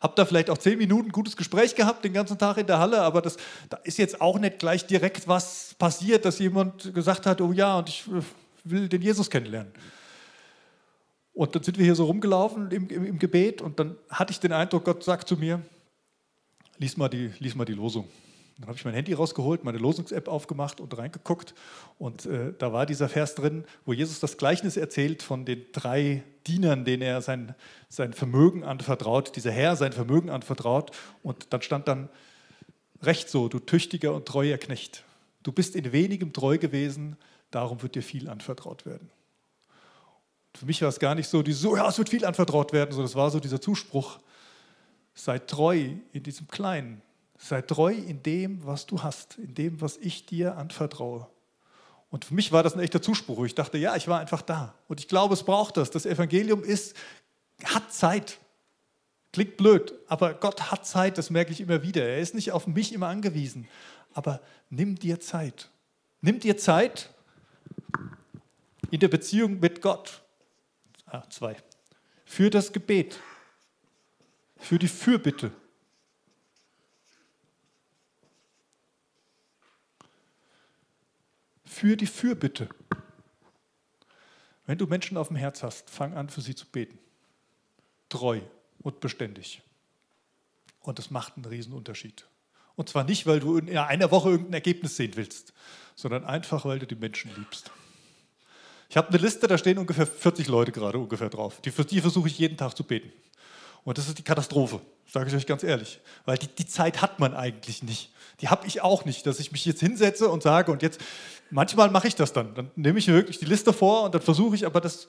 habe 0.01 0.13
da 0.15 0.25
vielleicht 0.25 0.51
auch 0.51 0.59
zehn 0.59 0.79
Minuten 0.79 1.11
gutes 1.11 1.37
Gespräch 1.37 1.75
gehabt, 1.75 2.05
den 2.05 2.13
ganzen 2.13 2.39
Tag 2.39 2.59
in 2.59 2.67
der 2.69 2.79
Halle, 2.79 3.01
aber 3.01 3.21
das, 3.21 3.37
da 3.71 3.79
ist 3.79 3.99
jetzt 3.99 4.21
auch 4.21 4.39
nicht 4.39 4.61
gleich 4.61 4.87
direkt 4.87 5.27
was 5.27 5.75
passiert, 5.79 6.25
dass 6.25 6.39
jemand 6.39 6.95
gesagt 6.95 7.27
hat, 7.27 7.41
oh 7.41 7.51
ja, 7.53 7.79
und 7.79 7.89
ich 7.89 8.07
äh, 8.07 8.23
will 8.63 8.89
den 8.89 9.03
Jesus 9.03 9.29
kennenlernen. 9.29 9.73
Und 11.35 11.55
dann 11.55 11.63
sind 11.63 11.77
wir 11.79 11.85
hier 11.85 11.97
so 11.97 12.05
rumgelaufen 12.05 12.71
im, 12.71 12.89
im, 12.89 13.05
im 13.05 13.19
Gebet 13.19 13.63
und 13.63 13.81
dann 13.81 13.97
hatte 14.11 14.31
ich 14.33 14.39
den 14.39 14.53
Eindruck, 14.53 14.85
Gott 14.85 15.03
sagt 15.03 15.29
zu 15.29 15.37
mir, 15.37 15.61
lies 16.79 16.97
mal 16.97 17.09
die, 17.09 17.31
lies 17.39 17.55
mal 17.55 17.65
die 17.65 17.75
Losung. 17.75 18.09
Dann 18.59 18.67
habe 18.67 18.77
ich 18.77 18.85
mein 18.85 18.95
Handy 18.95 19.13
rausgeholt, 19.13 19.63
meine 19.63 19.79
Losungs-App 19.79 20.27
aufgemacht 20.27 20.81
und 20.81 20.97
reingeguckt. 20.99 21.55
Und 21.99 22.27
äh, 22.27 22.53
da 22.59 22.73
war 22.73 22.87
dieser 22.87 23.09
Vers 23.09 23.37
drin, 23.37 23.65
wo 23.85 23.93
Jesus 23.93 24.19
das 24.19 24.37
Gleichnis 24.37 24.77
erzählt 24.77 25.23
von 25.23 25.45
den 25.45 25.67
drei 25.73 26.25
Dienern, 26.49 26.85
denen 26.85 27.03
er 27.03 27.23
sein, 27.23 27.55
sein 27.89 28.13
Vermögen 28.13 28.65
anvertraut, 28.65 29.37
dieser 29.37 29.53
Herr 29.53 29.77
sein 29.77 29.93
Vermögen 29.93 30.29
anvertraut. 30.29 30.91
Und 31.23 31.53
dann 31.53 31.63
stand 31.63 31.87
dann, 31.87 32.09
recht 33.03 33.29
so, 33.29 33.49
du 33.49 33.61
tüchtiger 33.61 34.13
und 34.13 34.27
treuer 34.27 34.59
Knecht. 34.59 35.05
Du 35.45 35.53
bist 35.53 35.77
in 35.77 35.93
wenigem 35.93 36.33
treu 36.33 36.59
gewesen, 36.59 37.17
darum 37.53 37.81
wird 37.83 37.95
dir 37.95 38.03
viel 38.03 38.29
anvertraut 38.29 38.87
werden. 38.87 39.09
Und 40.49 40.59
für 40.59 40.67
mich 40.67 40.83
war 40.83 40.89
es 40.89 40.99
gar 40.99 41.15
nicht 41.15 41.29
so, 41.29 41.43
die 41.43 41.53
so, 41.53 41.77
ja, 41.77 41.89
es 41.89 41.99
wird 41.99 42.09
viel 42.09 42.25
anvertraut 42.25 42.73
werden, 42.73 42.91
sondern 42.91 43.07
es 43.07 43.15
war 43.15 43.31
so 43.31 43.39
dieser 43.39 43.61
Zuspruch, 43.61 44.19
Sei 45.19 45.41
treu 45.41 45.97
in 46.13 46.23
diesem 46.23 46.47
Kleinen. 46.47 47.03
Sei 47.39 47.61
treu 47.63 47.93
in 47.93 48.23
dem, 48.23 48.65
was 48.65 48.87
du 48.87 49.03
hast, 49.03 49.37
in 49.37 49.53
dem, 49.53 49.81
was 49.81 49.97
ich 49.97 50.27
dir 50.27 50.57
anvertraue. 50.57 51.27
Und 52.09 52.25
für 52.25 52.35
mich 52.35 52.53
war 52.53 52.63
das 52.63 52.75
ein 52.75 52.81
echter 52.81 53.03
Zuspruch. 53.03 53.45
Ich 53.45 53.57
dachte, 53.57 53.79
ja, 53.79 53.97
ich 53.97 54.07
war 54.07 54.21
einfach 54.21 54.43
da. 54.43 54.77
Und 54.87 55.01
ich 55.01 55.09
glaube, 55.09 55.35
es 55.35 55.43
braucht 55.43 55.77
das. 55.77 55.91
Das 55.91 56.07
Evangelium 56.07 56.63
ist, 56.63 56.97
hat 57.65 57.93
Zeit. 57.93 58.39
Klingt 59.33 59.57
blöd, 59.57 59.93
aber 60.07 60.35
Gott 60.35 60.71
hat 60.71 60.87
Zeit, 60.87 61.19
das 61.19 61.31
merke 61.31 61.51
ich 61.51 61.61
immer 61.61 61.83
wieder. 61.83 62.09
Er 62.09 62.21
ist 62.21 62.35
nicht 62.35 62.53
auf 62.53 62.69
mich 62.69 62.93
immer 62.93 63.09
angewiesen. 63.09 63.69
Aber 64.15 64.41
nimm 64.71 64.95
dir 64.95 65.19
Zeit. 65.19 65.69
Nimm 66.21 66.39
dir 66.39 66.57
Zeit 66.57 67.11
in 68.93 69.01
der 69.01 69.09
Beziehung 69.09 69.59
mit 69.59 69.83
Gott. 69.83 70.23
Ah, 71.07 71.25
zwei. 71.29 71.57
Für 72.25 72.51
das 72.51 72.73
Gebet. 72.73 73.19
Für 74.59 74.79
die 74.79 74.89
Fürbitte. 74.89 75.53
Für 81.65 81.97
die 81.97 82.07
Fürbitte. 82.07 82.69
Wenn 84.67 84.79
du 84.79 84.87
Menschen 84.87 85.17
auf 85.17 85.29
dem 85.29 85.37
Herz 85.37 85.63
hast, 85.63 85.89
fang 85.89 86.15
an, 86.15 86.29
für 86.29 86.41
sie 86.41 86.55
zu 86.55 86.67
beten. 86.67 86.99
Treu 88.09 88.41
und 88.81 89.01
beständig. 89.01 89.63
Und 90.81 90.99
das 90.99 91.11
macht 91.11 91.37
einen 91.37 91.47
Riesenunterschied. 91.47 92.27
Und 92.77 92.89
zwar 92.89 93.05
nicht, 93.05 93.27
weil 93.27 93.41
du 93.41 93.59
in 93.59 93.77
einer 93.77 94.11
Woche 94.11 94.31
irgendein 94.31 94.55
Ergebnis 94.55 94.97
sehen 94.97 95.13
willst, 95.17 95.53
sondern 95.95 96.25
einfach, 96.25 96.65
weil 96.65 96.79
du 96.79 96.87
die 96.87 96.95
Menschen 96.95 97.31
liebst. 97.37 97.71
Ich 98.89 98.97
habe 98.97 99.09
eine 99.09 99.19
Liste, 99.19 99.47
da 99.47 99.59
stehen 99.59 99.79
ungefähr 99.79 100.07
40 100.07 100.49
Leute 100.49 100.73
gerade 100.73 100.99
ungefähr 100.99 101.29
drauf. 101.29 101.61
Die, 101.61 101.71
für 101.71 101.85
die 101.85 102.01
versuche 102.01 102.29
ich 102.29 102.39
jeden 102.39 102.57
Tag 102.57 102.77
zu 102.77 102.85
beten. 102.85 103.13
Und 103.85 103.99
das 103.99 104.09
ist 104.09 104.19
die 104.19 104.23
Katastrophe, 104.23 104.81
sage 105.11 105.29
ich 105.29 105.37
euch 105.37 105.47
ganz 105.47 105.63
ehrlich. 105.63 106.01
Weil 106.25 106.39
die, 106.39 106.49
die 106.49 106.67
Zeit 106.67 107.01
hat 107.03 107.19
man 107.19 107.35
eigentlich 107.35 107.83
nicht. 107.83 108.11
Die 108.41 108.49
habe 108.49 108.67
ich 108.67 108.83
auch 108.83 109.05
nicht, 109.05 109.27
dass 109.27 109.41
ich 109.41 109.53
mich 109.53 109.65
jetzt 109.65 109.81
hinsetze 109.81 110.29
und 110.29 110.43
sage, 110.43 110.71
und 110.71 110.83
jetzt, 110.83 111.01
manchmal 111.51 111.91
mache 111.91 112.09
ich 112.09 112.15
das 112.15 112.33
dann. 112.33 112.55
Dann 112.55 112.71
nehme 112.77 112.99
ich 112.99 113.09
mir 113.09 113.15
wirklich 113.15 113.39
die 113.39 113.47
Liste 113.47 113.73
vor 113.73 114.05
und 114.05 114.15
dann 114.15 114.23
versuche 114.23 114.55
ich, 114.55 114.67
aber 114.67 114.81
das, 114.81 115.09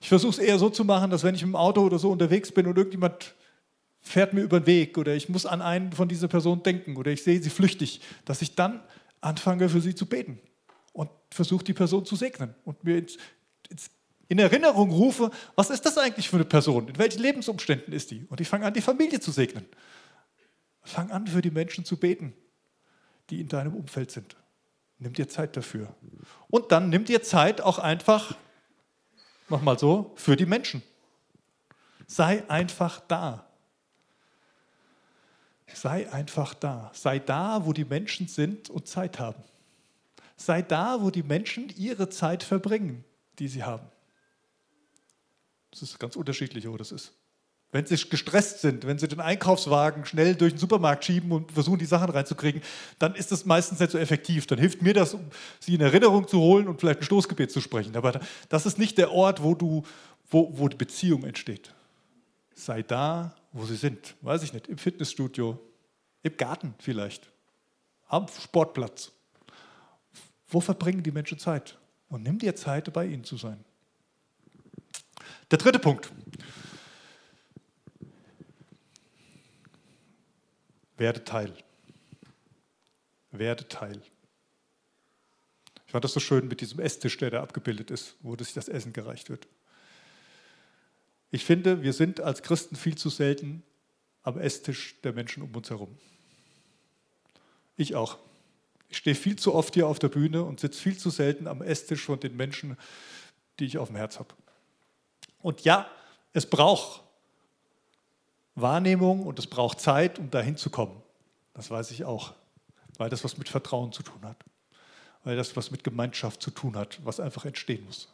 ich 0.00 0.08
versuche 0.08 0.32
es 0.32 0.38
eher 0.38 0.58
so 0.58 0.68
zu 0.68 0.84
machen, 0.84 1.10
dass 1.10 1.24
wenn 1.24 1.34
ich 1.34 1.42
im 1.42 1.56
Auto 1.56 1.82
oder 1.82 1.98
so 1.98 2.10
unterwegs 2.10 2.52
bin 2.52 2.66
und 2.66 2.76
irgendjemand 2.76 3.34
fährt 4.00 4.32
mir 4.32 4.42
über 4.42 4.60
den 4.60 4.66
Weg 4.66 4.98
oder 4.98 5.14
ich 5.14 5.28
muss 5.28 5.46
an 5.46 5.62
einen 5.62 5.92
von 5.92 6.08
dieser 6.08 6.28
Person 6.28 6.62
denken 6.62 6.96
oder 6.96 7.10
ich 7.10 7.22
sehe 7.22 7.42
sie 7.42 7.50
flüchtig, 7.50 8.00
dass 8.24 8.42
ich 8.42 8.54
dann 8.54 8.82
anfange 9.20 9.68
für 9.68 9.80
sie 9.80 9.94
zu 9.94 10.06
beten 10.06 10.38
und 10.92 11.10
versuche 11.30 11.64
die 11.64 11.74
Person 11.74 12.04
zu 12.04 12.16
segnen 12.16 12.54
und 12.64 12.84
mir 12.84 12.98
ins, 12.98 13.18
ins, 13.68 13.90
in 14.28 14.38
Erinnerung 14.38 14.90
rufe, 14.90 15.30
was 15.56 15.70
ist 15.70 15.84
das 15.86 15.96
eigentlich 15.96 16.28
für 16.28 16.36
eine 16.36 16.44
Person, 16.44 16.88
in 16.88 16.98
welchen 16.98 17.20
Lebensumständen 17.20 17.92
ist 17.92 18.10
die 18.10 18.26
und 18.28 18.40
ich 18.40 18.48
fange 18.48 18.66
an, 18.66 18.74
die 18.74 18.82
Familie 18.82 19.20
zu 19.20 19.32
segnen. 19.32 19.66
Fang 20.82 21.10
an, 21.10 21.26
für 21.26 21.42
die 21.42 21.50
Menschen 21.50 21.84
zu 21.84 21.98
beten, 21.98 22.34
die 23.30 23.40
in 23.40 23.48
deinem 23.48 23.74
Umfeld 23.74 24.10
sind. 24.10 24.36
Nimm 24.98 25.12
dir 25.12 25.28
Zeit 25.28 25.56
dafür. 25.56 25.94
Und 26.48 26.72
dann 26.72 26.88
nimm 26.88 27.04
dir 27.04 27.22
Zeit 27.22 27.60
auch 27.60 27.78
einfach 27.78 28.34
nochmal 29.48 29.78
so, 29.78 30.12
für 30.16 30.36
die 30.36 30.46
Menschen. 30.46 30.82
Sei 32.06 32.42
einfach 32.48 33.00
da. 33.00 33.46
Sei 35.72 36.10
einfach 36.10 36.54
da. 36.54 36.90
Sei 36.94 37.18
da, 37.18 37.64
wo 37.64 37.72
die 37.72 37.84
Menschen 37.84 38.28
sind 38.28 38.70
und 38.70 38.88
Zeit 38.88 39.18
haben. 39.18 39.42
Sei 40.36 40.62
da, 40.62 41.02
wo 41.02 41.10
die 41.10 41.22
Menschen 41.22 41.68
ihre 41.76 42.08
Zeit 42.08 42.42
verbringen, 42.42 43.04
die 43.38 43.48
sie 43.48 43.62
haben. 43.62 43.86
Das 45.70 45.82
ist 45.82 45.98
ganz 45.98 46.16
unterschiedlich, 46.16 46.68
wo 46.68 46.76
das 46.76 46.92
ist. 46.92 47.12
Wenn 47.70 47.84
sie 47.84 47.96
gestresst 47.96 48.60
sind, 48.62 48.86
wenn 48.86 48.98
sie 48.98 49.08
den 49.08 49.20
Einkaufswagen 49.20 50.06
schnell 50.06 50.34
durch 50.34 50.54
den 50.54 50.58
Supermarkt 50.58 51.04
schieben 51.04 51.32
und 51.32 51.52
versuchen, 51.52 51.78
die 51.78 51.84
Sachen 51.84 52.08
reinzukriegen, 52.08 52.62
dann 52.98 53.14
ist 53.14 53.30
das 53.30 53.44
meistens 53.44 53.78
nicht 53.78 53.92
so 53.92 53.98
effektiv. 53.98 54.46
Dann 54.46 54.58
hilft 54.58 54.80
mir 54.80 54.94
das, 54.94 55.12
um 55.12 55.26
sie 55.60 55.74
in 55.74 55.82
Erinnerung 55.82 56.26
zu 56.26 56.40
holen 56.40 56.66
und 56.66 56.80
vielleicht 56.80 57.00
ein 57.00 57.04
Stoßgebet 57.04 57.52
zu 57.52 57.60
sprechen. 57.60 57.94
Aber 57.94 58.20
das 58.48 58.64
ist 58.64 58.78
nicht 58.78 58.96
der 58.96 59.12
Ort, 59.12 59.42
wo, 59.42 59.54
du, 59.54 59.82
wo, 60.30 60.50
wo 60.58 60.68
die 60.68 60.78
Beziehung 60.78 61.24
entsteht. 61.24 61.74
Sei 62.54 62.82
da, 62.82 63.34
wo 63.52 63.66
sie 63.66 63.76
sind. 63.76 64.16
Weiß 64.22 64.42
ich 64.42 64.54
nicht, 64.54 64.66
im 64.68 64.78
Fitnessstudio, 64.78 65.58
im 66.22 66.36
Garten 66.38 66.74
vielleicht, 66.78 67.30
am 68.06 68.26
Sportplatz. 68.28 69.12
Wo 70.48 70.60
verbringen 70.60 71.02
die 71.02 71.12
Menschen 71.12 71.38
Zeit? 71.38 71.76
Und 72.08 72.22
nimm 72.22 72.38
dir 72.38 72.56
Zeit, 72.56 72.90
bei 72.94 73.04
ihnen 73.04 73.24
zu 73.24 73.36
sein. 73.36 73.62
Der 75.50 75.58
dritte 75.58 75.78
Punkt. 75.78 76.12
Werde 80.98 81.24
Teil. 81.24 81.54
Werde 83.30 83.68
Teil. 83.68 84.02
Ich 85.86 85.92
fand 85.92 86.04
das 86.04 86.12
so 86.12 86.20
schön 86.20 86.48
mit 86.48 86.60
diesem 86.60 86.80
Esstisch, 86.80 87.16
der 87.16 87.30
da 87.30 87.42
abgebildet 87.42 87.90
ist, 87.90 88.16
wo 88.20 88.36
sich 88.36 88.52
das 88.52 88.68
Essen 88.68 88.92
gereicht 88.92 89.30
wird. 89.30 89.48
Ich 91.30 91.44
finde, 91.44 91.82
wir 91.82 91.92
sind 91.92 92.20
als 92.20 92.42
Christen 92.42 92.76
viel 92.76 92.96
zu 92.96 93.08
selten 93.08 93.62
am 94.22 94.38
Esstisch 94.38 95.00
der 95.02 95.12
Menschen 95.14 95.42
um 95.42 95.54
uns 95.54 95.70
herum. 95.70 95.96
Ich 97.76 97.94
auch. 97.94 98.18
Ich 98.90 98.98
stehe 98.98 99.16
viel 99.16 99.36
zu 99.36 99.54
oft 99.54 99.74
hier 99.74 99.86
auf 99.86 99.98
der 99.98 100.08
Bühne 100.08 100.42
und 100.42 100.60
sitze 100.60 100.80
viel 100.80 100.98
zu 100.98 101.10
selten 101.10 101.46
am 101.46 101.62
Esstisch 101.62 102.04
von 102.04 102.20
den 102.20 102.36
Menschen, 102.36 102.76
die 103.58 103.66
ich 103.66 103.78
auf 103.78 103.88
dem 103.88 103.96
Herz 103.96 104.18
habe. 104.18 104.34
Und 105.40 105.62
ja, 105.62 105.86
es 106.32 106.46
braucht 106.46 107.02
Wahrnehmung 108.54 109.24
und 109.24 109.38
es 109.38 109.46
braucht 109.46 109.80
Zeit, 109.80 110.18
um 110.18 110.30
dahin 110.30 110.56
zu 110.56 110.70
kommen. 110.70 111.00
Das 111.54 111.70
weiß 111.70 111.90
ich 111.90 112.04
auch, 112.04 112.34
weil 112.96 113.10
das 113.10 113.24
was 113.24 113.38
mit 113.38 113.48
Vertrauen 113.48 113.92
zu 113.92 114.02
tun 114.02 114.20
hat, 114.22 114.36
weil 115.24 115.36
das 115.36 115.56
was 115.56 115.70
mit 115.70 115.84
Gemeinschaft 115.84 116.42
zu 116.42 116.50
tun 116.50 116.76
hat, 116.76 116.98
was 117.04 117.20
einfach 117.20 117.44
entstehen 117.44 117.84
muss. 117.84 118.08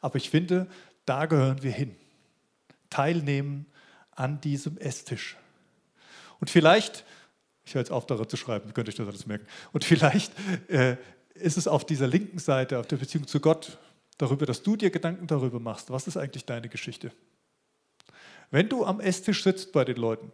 Aber 0.00 0.16
ich 0.16 0.30
finde, 0.30 0.66
da 1.04 1.26
gehören 1.26 1.62
wir 1.62 1.72
hin. 1.72 1.96
Teilnehmen 2.88 3.66
an 4.12 4.40
diesem 4.40 4.76
Esstisch. 4.78 5.36
Und 6.40 6.50
vielleicht, 6.50 7.04
ich 7.64 7.74
höre 7.74 7.82
jetzt 7.82 7.92
auf, 7.92 8.06
darüber 8.06 8.28
zu 8.28 8.36
schreiben, 8.36 8.72
könnt 8.74 8.88
euch 8.88 8.96
das 8.96 9.06
alles 9.06 9.26
merken, 9.26 9.46
und 9.72 9.84
vielleicht 9.84 10.32
äh, 10.68 10.96
ist 11.34 11.56
es 11.56 11.68
auf 11.68 11.84
dieser 11.84 12.06
linken 12.06 12.38
Seite, 12.38 12.78
auf 12.78 12.86
der 12.86 12.96
Beziehung 12.96 13.26
zu 13.26 13.40
Gott, 13.40 13.78
darüber, 14.20 14.46
dass 14.46 14.62
du 14.62 14.76
dir 14.76 14.90
Gedanken 14.90 15.26
darüber 15.26 15.60
machst, 15.60 15.90
was 15.90 16.06
ist 16.06 16.16
eigentlich 16.16 16.44
deine 16.44 16.68
Geschichte? 16.68 17.12
Wenn 18.50 18.68
du 18.68 18.84
am 18.84 19.00
Esstisch 19.00 19.42
sitzt 19.42 19.72
bei 19.72 19.84
den 19.84 19.96
Leuten 19.96 20.32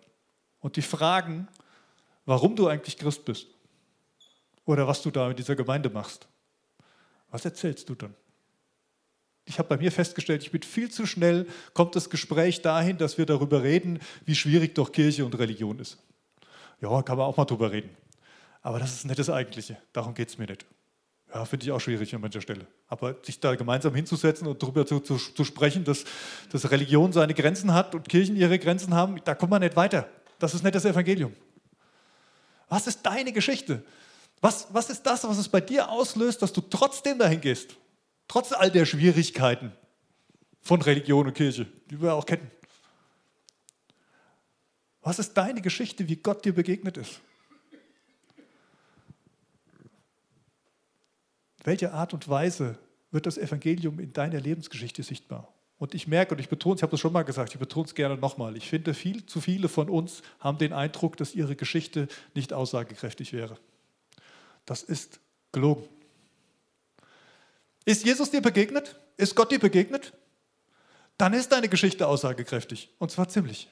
und 0.61 0.77
die 0.77 0.83
fragen, 0.83 1.49
warum 2.25 2.57
du 2.57 2.66
eigentlich 2.66 2.99
Christ 2.99 3.25
bist 3.25 3.46
oder 4.64 4.87
was 4.88 5.03
du 5.03 5.11
da 5.11 5.31
in 5.31 5.37
dieser 5.37 5.55
Gemeinde 5.55 5.90
machst, 5.90 6.27
was 7.31 7.44
erzählst 7.44 7.88
du 7.88 7.94
dann? 7.94 8.14
Ich 9.44 9.59
habe 9.61 9.68
bei 9.68 9.77
mir 9.77 9.92
festgestellt, 9.92 10.42
ich 10.42 10.51
bin 10.51 10.62
viel 10.62 10.90
zu 10.90 11.07
schnell, 11.07 11.46
kommt 11.72 11.94
das 11.94 12.11
Gespräch 12.11 12.62
dahin, 12.62 12.99
dass 12.99 13.16
wir 13.16 13.27
darüber 13.27 13.62
reden, 13.62 14.01
wie 14.25 14.35
schwierig 14.35 14.75
doch 14.75 14.90
Kirche 14.90 15.25
und 15.25 15.38
Religion 15.38 15.79
ist. 15.79 15.99
Ja, 16.81 17.03
kann 17.03 17.16
man 17.16 17.27
auch 17.27 17.37
mal 17.37 17.44
drüber 17.44 17.70
reden. 17.70 17.90
Aber 18.62 18.81
das 18.81 18.94
ist 18.94 19.05
nicht 19.05 19.18
das 19.18 19.31
Eigentliche. 19.31 19.77
Darum 19.92 20.14
geht 20.14 20.29
es 20.29 20.38
mir 20.38 20.46
nicht. 20.46 20.66
Ja, 21.37 21.44
finde 21.44 21.66
ich 21.66 21.72
auch 21.72 21.81
schwierig 21.81 22.14
an 22.14 22.22
mancher 22.22 22.40
Stelle. 22.40 22.66
Aber 22.88 23.14
sich 23.22 23.38
da 23.38 23.55
gemeinsam 23.57 23.94
hinzusetzen 23.94 24.46
und 24.46 24.62
darüber 24.62 24.87
zu, 24.87 25.01
zu, 25.01 25.18
zu, 25.18 25.44
sprechen, 25.44 25.85
dass, 25.85 26.05
dass 26.51 26.70
Religion 26.70 27.12
seine 27.12 27.35
Grenzen 27.35 27.75
hat 27.75 27.94
und 27.94 28.09
Kirchen 28.09 28.37
ihre 28.37 28.59
Grenzen 28.59 28.94
haben, 28.94 29.20
da 29.22 29.35
kommt 29.35 29.51
man 29.51 29.61
nicht 29.61 29.77
weiter. 29.77 30.09
Das 30.38 30.55
ist 30.55 30.62
nicht 30.62 30.75
das 30.75 30.87
Evangelium. 30.87 31.35
Was 32.70 32.87
ist 32.87 33.05
deine 33.05 33.35
Geschichte? 33.35 33.85
Was, 34.40 34.68
was 34.70 34.88
ist 34.88 35.03
das, 35.03 35.25
was 35.25 35.37
es 35.37 35.51
bei 35.51 35.61
dir 35.61 35.90
auslöst, 35.90 36.40
dass 36.40 36.55
du 36.55 36.62
trotzdem 36.62 37.18
dahin 37.18 37.42
gehst? 37.42 37.77
Trotz 38.29 38.53
all 38.53 38.70
der 38.70 38.87
Schwierigkeiten 38.87 39.72
von 40.62 40.81
Religion 40.81 41.27
und 41.27 41.35
Kirche, 41.35 41.66
die 41.90 42.01
wir 42.01 42.14
auch 42.14 42.25
kennen. 42.25 42.51
Was 45.03 45.18
ist 45.18 45.35
deine 45.35 45.61
Geschichte, 45.61 46.09
wie 46.09 46.16
Gott 46.16 46.46
dir 46.46 46.55
begegnet 46.55 46.96
ist? 46.96 47.20
Welche 51.66 51.92
Art 51.92 52.14
und 52.14 52.29
Weise 52.29 52.79
wird 53.11 53.26
das 53.26 53.38
Evangelium 53.38 53.98
in 53.98 54.12
deiner 54.12 54.40
Lebensgeschichte 54.40 55.02
sichtbar? 55.02 55.52
Und 55.79 55.94
ich 55.94 56.07
merke, 56.07 56.35
und 56.35 56.40
ich 56.40 56.48
betone 56.48 56.76
es, 56.76 56.79
ich 56.79 56.83
habe 56.83 56.92
das 56.92 57.00
schon 57.00 57.12
mal 57.12 57.24
gesagt, 57.24 57.52
ich 57.52 57.59
betone 57.59 57.87
es 57.87 57.94
gerne 57.94 58.16
nochmal, 58.16 58.57
ich 58.57 58.68
finde, 58.68 58.94
viel 58.94 59.26
zu 59.26 59.40
viele 59.40 59.68
von 59.68 59.90
uns 59.90 60.22
haben 60.40 60.59
den 60.59 60.72
Eindruck, 60.72 61.16
dass 61.16 61.35
ihre 61.35 61.57
Geschichte 61.57 62.09
nicht 62.35 62.52
aussagekräftig 62.52 63.33
wäre. 63.33 63.59
Das 64.64 64.83
ist 64.83 65.20
gelogen. 65.52 65.85
Ist 67.85 68.05
Jesus 68.05 68.31
dir 68.31 68.40
begegnet? 68.40 68.98
Ist 69.16 69.35
Gott 69.35 69.50
dir 69.50 69.59
begegnet? 69.59 70.12
Dann 71.18 71.33
ist 71.33 71.52
deine 71.52 71.68
Geschichte 71.68 72.07
aussagekräftig. 72.07 72.90
Und 72.98 73.11
zwar 73.11 73.29
ziemlich. 73.29 73.68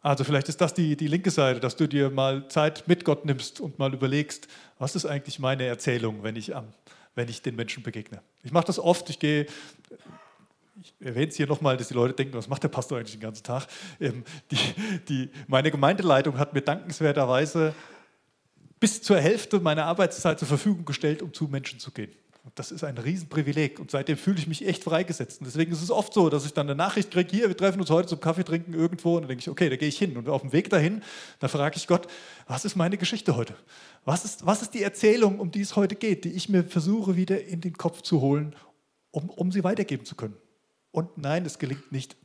Also 0.00 0.24
vielleicht 0.24 0.48
ist 0.48 0.60
das 0.60 0.74
die, 0.74 0.96
die 0.96 1.08
linke 1.08 1.30
Seite, 1.30 1.60
dass 1.60 1.76
du 1.76 1.88
dir 1.88 2.10
mal 2.10 2.48
Zeit 2.48 2.86
mit 2.86 3.04
Gott 3.04 3.24
nimmst 3.24 3.60
und 3.60 3.78
mal 3.78 3.92
überlegst, 3.92 4.46
was 4.78 4.94
ist 4.94 5.06
eigentlich 5.06 5.38
meine 5.38 5.64
Erzählung, 5.64 6.22
wenn 6.22 6.36
ich, 6.36 6.52
wenn 7.14 7.28
ich 7.28 7.42
den 7.42 7.56
Menschen 7.56 7.82
begegne. 7.82 8.22
Ich 8.44 8.52
mache 8.52 8.66
das 8.66 8.78
oft, 8.78 9.10
ich 9.10 9.18
gehe 9.18 9.46
ich 10.80 10.94
erwähne 11.00 11.28
es 11.28 11.36
hier 11.36 11.46
nochmal, 11.46 11.76
dass 11.76 11.88
die 11.88 11.94
Leute 11.94 12.14
denken, 12.14 12.34
was 12.34 12.48
macht 12.48 12.62
der 12.62 12.68
Pastor 12.68 12.98
eigentlich 12.98 13.12
den 13.12 13.20
ganzen 13.20 13.42
Tag? 13.42 13.66
Ähm, 14.00 14.22
die, 14.50 14.58
die, 15.08 15.30
meine 15.46 15.70
Gemeindeleitung 15.70 16.38
hat 16.38 16.54
mir 16.54 16.62
dankenswerterweise 16.62 17.74
bis 18.78 19.02
zur 19.02 19.18
Hälfte 19.18 19.58
meiner 19.58 19.86
Arbeitszeit 19.86 20.38
zur 20.38 20.46
Verfügung 20.46 20.84
gestellt, 20.84 21.22
um 21.22 21.34
zu 21.34 21.46
Menschen 21.48 21.80
zu 21.80 21.90
gehen. 21.90 22.12
Und 22.44 22.58
das 22.58 22.70
ist 22.70 22.84
ein 22.84 22.96
Riesenprivileg 22.96 23.78
und 23.78 23.90
seitdem 23.90 24.16
fühle 24.16 24.38
ich 24.38 24.46
mich 24.46 24.66
echt 24.66 24.84
freigesetzt. 24.84 25.40
Und 25.40 25.46
deswegen 25.46 25.72
ist 25.72 25.82
es 25.82 25.90
oft 25.90 26.14
so, 26.14 26.30
dass 26.30 26.46
ich 26.46 26.54
dann 26.54 26.66
eine 26.66 26.76
Nachricht 26.76 27.10
kriege, 27.10 27.30
hier, 27.30 27.48
wir 27.48 27.56
treffen 27.56 27.80
uns 27.80 27.90
heute 27.90 28.08
zum 28.08 28.20
Kaffee 28.20 28.44
trinken 28.44 28.74
irgendwo 28.74 29.16
und 29.16 29.22
dann 29.22 29.28
denke 29.28 29.42
ich, 29.42 29.48
okay, 29.50 29.68
da 29.68 29.76
gehe 29.76 29.88
ich 29.88 29.98
hin. 29.98 30.16
Und 30.16 30.28
auf 30.28 30.40
dem 30.42 30.52
Weg 30.52 30.70
dahin, 30.70 31.02
da 31.40 31.48
frage 31.48 31.76
ich 31.76 31.86
Gott, 31.86 32.06
was 32.46 32.64
ist 32.64 32.76
meine 32.76 32.96
Geschichte 32.96 33.36
heute? 33.36 33.54
Was 34.04 34.24
ist, 34.24 34.46
was 34.46 34.62
ist 34.62 34.72
die 34.72 34.82
Erzählung, 34.82 35.40
um 35.40 35.50
die 35.50 35.60
es 35.60 35.76
heute 35.76 35.94
geht, 35.94 36.24
die 36.24 36.32
ich 36.32 36.48
mir 36.48 36.64
versuche 36.64 37.16
wieder 37.16 37.44
in 37.44 37.60
den 37.60 37.76
Kopf 37.76 38.02
zu 38.02 38.20
holen, 38.20 38.54
um, 39.10 39.28
um 39.28 39.52
sie 39.52 39.64
weitergeben 39.64 40.04
zu 40.04 40.14
können? 40.14 40.36
Und 40.90 41.18
nein, 41.18 41.44
es 41.44 41.58
gelingt 41.58 41.92
nicht. 41.92 42.16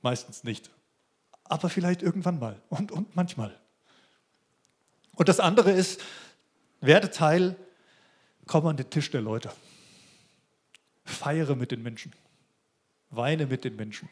Meistens 0.00 0.44
nicht. 0.44 0.70
Aber 1.44 1.68
vielleicht 1.70 2.02
irgendwann 2.02 2.38
mal 2.38 2.60
und, 2.68 2.92
und 2.92 3.16
manchmal. 3.16 3.58
Und 5.16 5.28
das 5.28 5.40
andere 5.40 5.72
ist, 5.72 6.00
werde 6.80 7.10
Teil 7.10 7.56
Komm 8.48 8.66
an 8.66 8.76
den 8.76 8.90
Tisch 8.90 9.10
der 9.10 9.20
Leute. 9.20 9.52
Feiere 11.04 11.54
mit 11.54 11.70
den 11.70 11.82
Menschen. 11.82 12.12
Weine 13.10 13.46
mit 13.46 13.62
den 13.62 13.76
Menschen. 13.76 14.08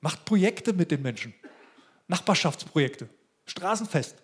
Macht 0.00 0.24
Projekte 0.24 0.72
mit 0.72 0.90
den 0.90 1.00
Menschen. 1.00 1.32
Nachbarschaftsprojekte. 2.08 3.08
Straßenfest. 3.46 4.16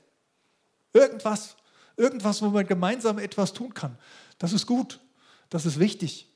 Irgendwas. 0.93 1.57
Irgendwas, 1.97 2.43
wo 2.43 2.49
man 2.49 2.67
gemeinsam 2.67 3.19
etwas 3.19 3.53
tun 3.53 3.73
kann. 3.73 3.97
Das 4.39 4.53
ist 4.53 4.67
gut. 4.67 5.01
Das 5.51 5.65
ist 5.65 5.79
wichtig. 5.79 6.29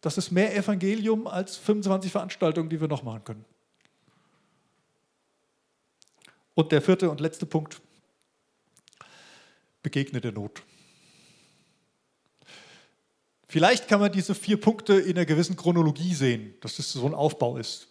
Das 0.00 0.18
ist 0.18 0.30
mehr 0.30 0.56
Evangelium 0.56 1.26
als 1.26 1.56
25 1.58 2.10
Veranstaltungen, 2.10 2.68
die 2.68 2.80
wir 2.80 2.88
noch 2.88 3.04
machen 3.04 3.22
können. 3.24 3.44
Und 6.54 6.72
der 6.72 6.82
vierte 6.82 7.08
und 7.08 7.20
letzte 7.20 7.46
Punkt. 7.46 7.80
Begegne 9.82 10.20
der 10.20 10.32
Not. 10.32 10.62
Vielleicht 13.50 13.88
kann 13.88 13.98
man 13.98 14.12
diese 14.12 14.36
vier 14.36 14.60
Punkte 14.60 14.92
in 14.94 15.16
einer 15.16 15.26
gewissen 15.26 15.56
Chronologie 15.56 16.14
sehen, 16.14 16.54
dass 16.60 16.76
das 16.76 16.92
so 16.92 17.04
ein 17.04 17.14
Aufbau 17.14 17.56
ist. 17.56 17.88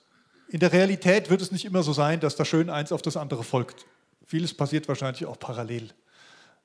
In 0.48 0.62
der 0.62 0.72
Realität 0.72 1.30
wird 1.30 1.42
es 1.42 1.52
nicht 1.52 1.66
immer 1.66 1.84
so 1.84 1.92
sein, 1.92 2.22
dass 2.22 2.38
da 2.38 2.46
schön 2.46 2.70
eins 2.70 2.94
auf 2.94 3.02
das 3.02 3.18
andere 3.18 3.44
folgt. 3.44 3.86
Vieles 4.26 4.54
passiert 4.54 4.88
wahrscheinlich 4.88 5.26
auch 5.26 5.38
parallel, 5.38 5.90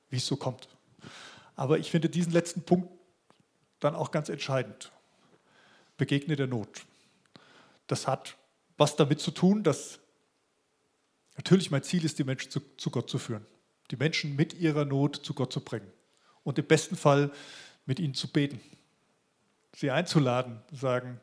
wie 0.09 0.15
es 0.15 0.25
so 0.25 0.37
kommt. 0.37 0.69
Aber 1.57 1.77
ich 1.77 1.91
finde 1.91 2.07
diesen 2.07 2.31
letzten 2.31 2.61
Punkt 2.61 2.87
dann 3.81 3.95
auch 3.95 4.11
ganz 4.11 4.29
entscheidend. 4.29 4.93
Begegne 5.97 6.37
der 6.37 6.47
Not. 6.47 6.85
Das 7.87 8.07
hat 8.07 8.37
was 8.77 8.95
damit 8.95 9.19
zu 9.19 9.31
tun, 9.31 9.63
dass 9.63 9.99
natürlich 11.35 11.69
mein 11.69 11.83
Ziel 11.83 12.05
ist, 12.05 12.17
die 12.17 12.23
Menschen 12.23 12.49
zu, 12.49 12.61
zu 12.77 12.89
Gott 12.91 13.09
zu 13.09 13.19
führen. 13.19 13.45
Die 13.91 13.97
Menschen 13.97 14.37
mit 14.37 14.53
ihrer 14.53 14.85
Not 14.85 15.17
zu 15.17 15.33
Gott 15.33 15.51
zu 15.51 15.59
bringen. 15.59 15.91
Und 16.45 16.57
im 16.59 16.65
besten 16.65 16.95
Fall 16.95 17.29
mit 17.85 17.99
ihnen 17.99 18.13
zu 18.13 18.29
beten 18.29 18.61
sie 19.75 19.91
einzuladen, 19.91 20.61
sagen, 20.71 21.19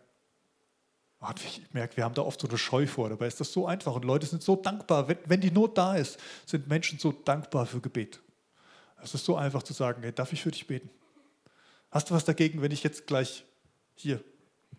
oh, 1.21 1.29
ich 1.37 1.63
merke, 1.73 1.97
wir 1.97 2.05
haben 2.05 2.15
da 2.15 2.23
oft 2.23 2.41
so 2.41 2.49
eine 2.49 2.59
Scheu 2.59 2.87
vor, 2.87 3.09
dabei 3.09 3.27
ist 3.27 3.41
das 3.41 3.53
so 3.53 3.67
einfach 3.67 3.95
und 3.95 4.05
Leute 4.05 4.27
sind 4.27 4.43
so 4.43 4.57
dankbar. 4.57 5.09
Wenn, 5.09 5.19
wenn 5.25 5.41
die 5.41 5.51
Not 5.51 5.79
da 5.79 5.97
ist, 5.97 6.19
sind 6.47 6.69
Menschen 6.69 6.99
so 6.99 7.13
dankbar 7.13 7.67
für 7.67 7.81
Gebet. 7.81 8.21
Es 9.03 9.15
ist 9.15 9.25
so 9.25 9.37
einfach 9.37 9.63
zu 9.63 9.73
sagen, 9.73 10.03
hey, 10.03 10.13
darf 10.13 10.33
ich 10.33 10.43
für 10.43 10.51
dich 10.51 10.67
beten? 10.67 10.91
Hast 11.91 12.11
du 12.11 12.15
was 12.15 12.25
dagegen, 12.25 12.63
wenn 12.63 12.73
ich 12.73 12.83
jetzt 12.83 13.07
gleich 13.07 13.45
hier 13.95 14.23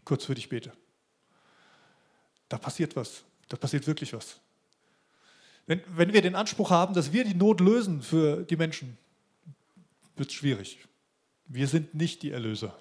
kurz 0.05 0.25
für 0.25 0.35
dich 0.35 0.49
bete? 0.49 0.71
Da 2.49 2.57
passiert 2.57 2.95
was, 2.95 3.23
da 3.49 3.57
passiert 3.57 3.85
wirklich 3.87 4.13
was. 4.13 4.39
Wenn, 5.65 5.81
wenn 5.87 6.13
wir 6.13 6.21
den 6.21 6.35
Anspruch 6.35 6.69
haben, 6.71 6.93
dass 6.93 7.13
wir 7.13 7.23
die 7.23 7.35
Not 7.35 7.59
lösen 7.59 8.01
für 8.01 8.43
die 8.43 8.57
Menschen, 8.57 8.97
wird 10.15 10.29
es 10.29 10.35
schwierig. 10.35 10.79
Wir 11.45 11.67
sind 11.67 11.93
nicht 11.93 12.21
die 12.21 12.31
Erlöser. 12.31 12.75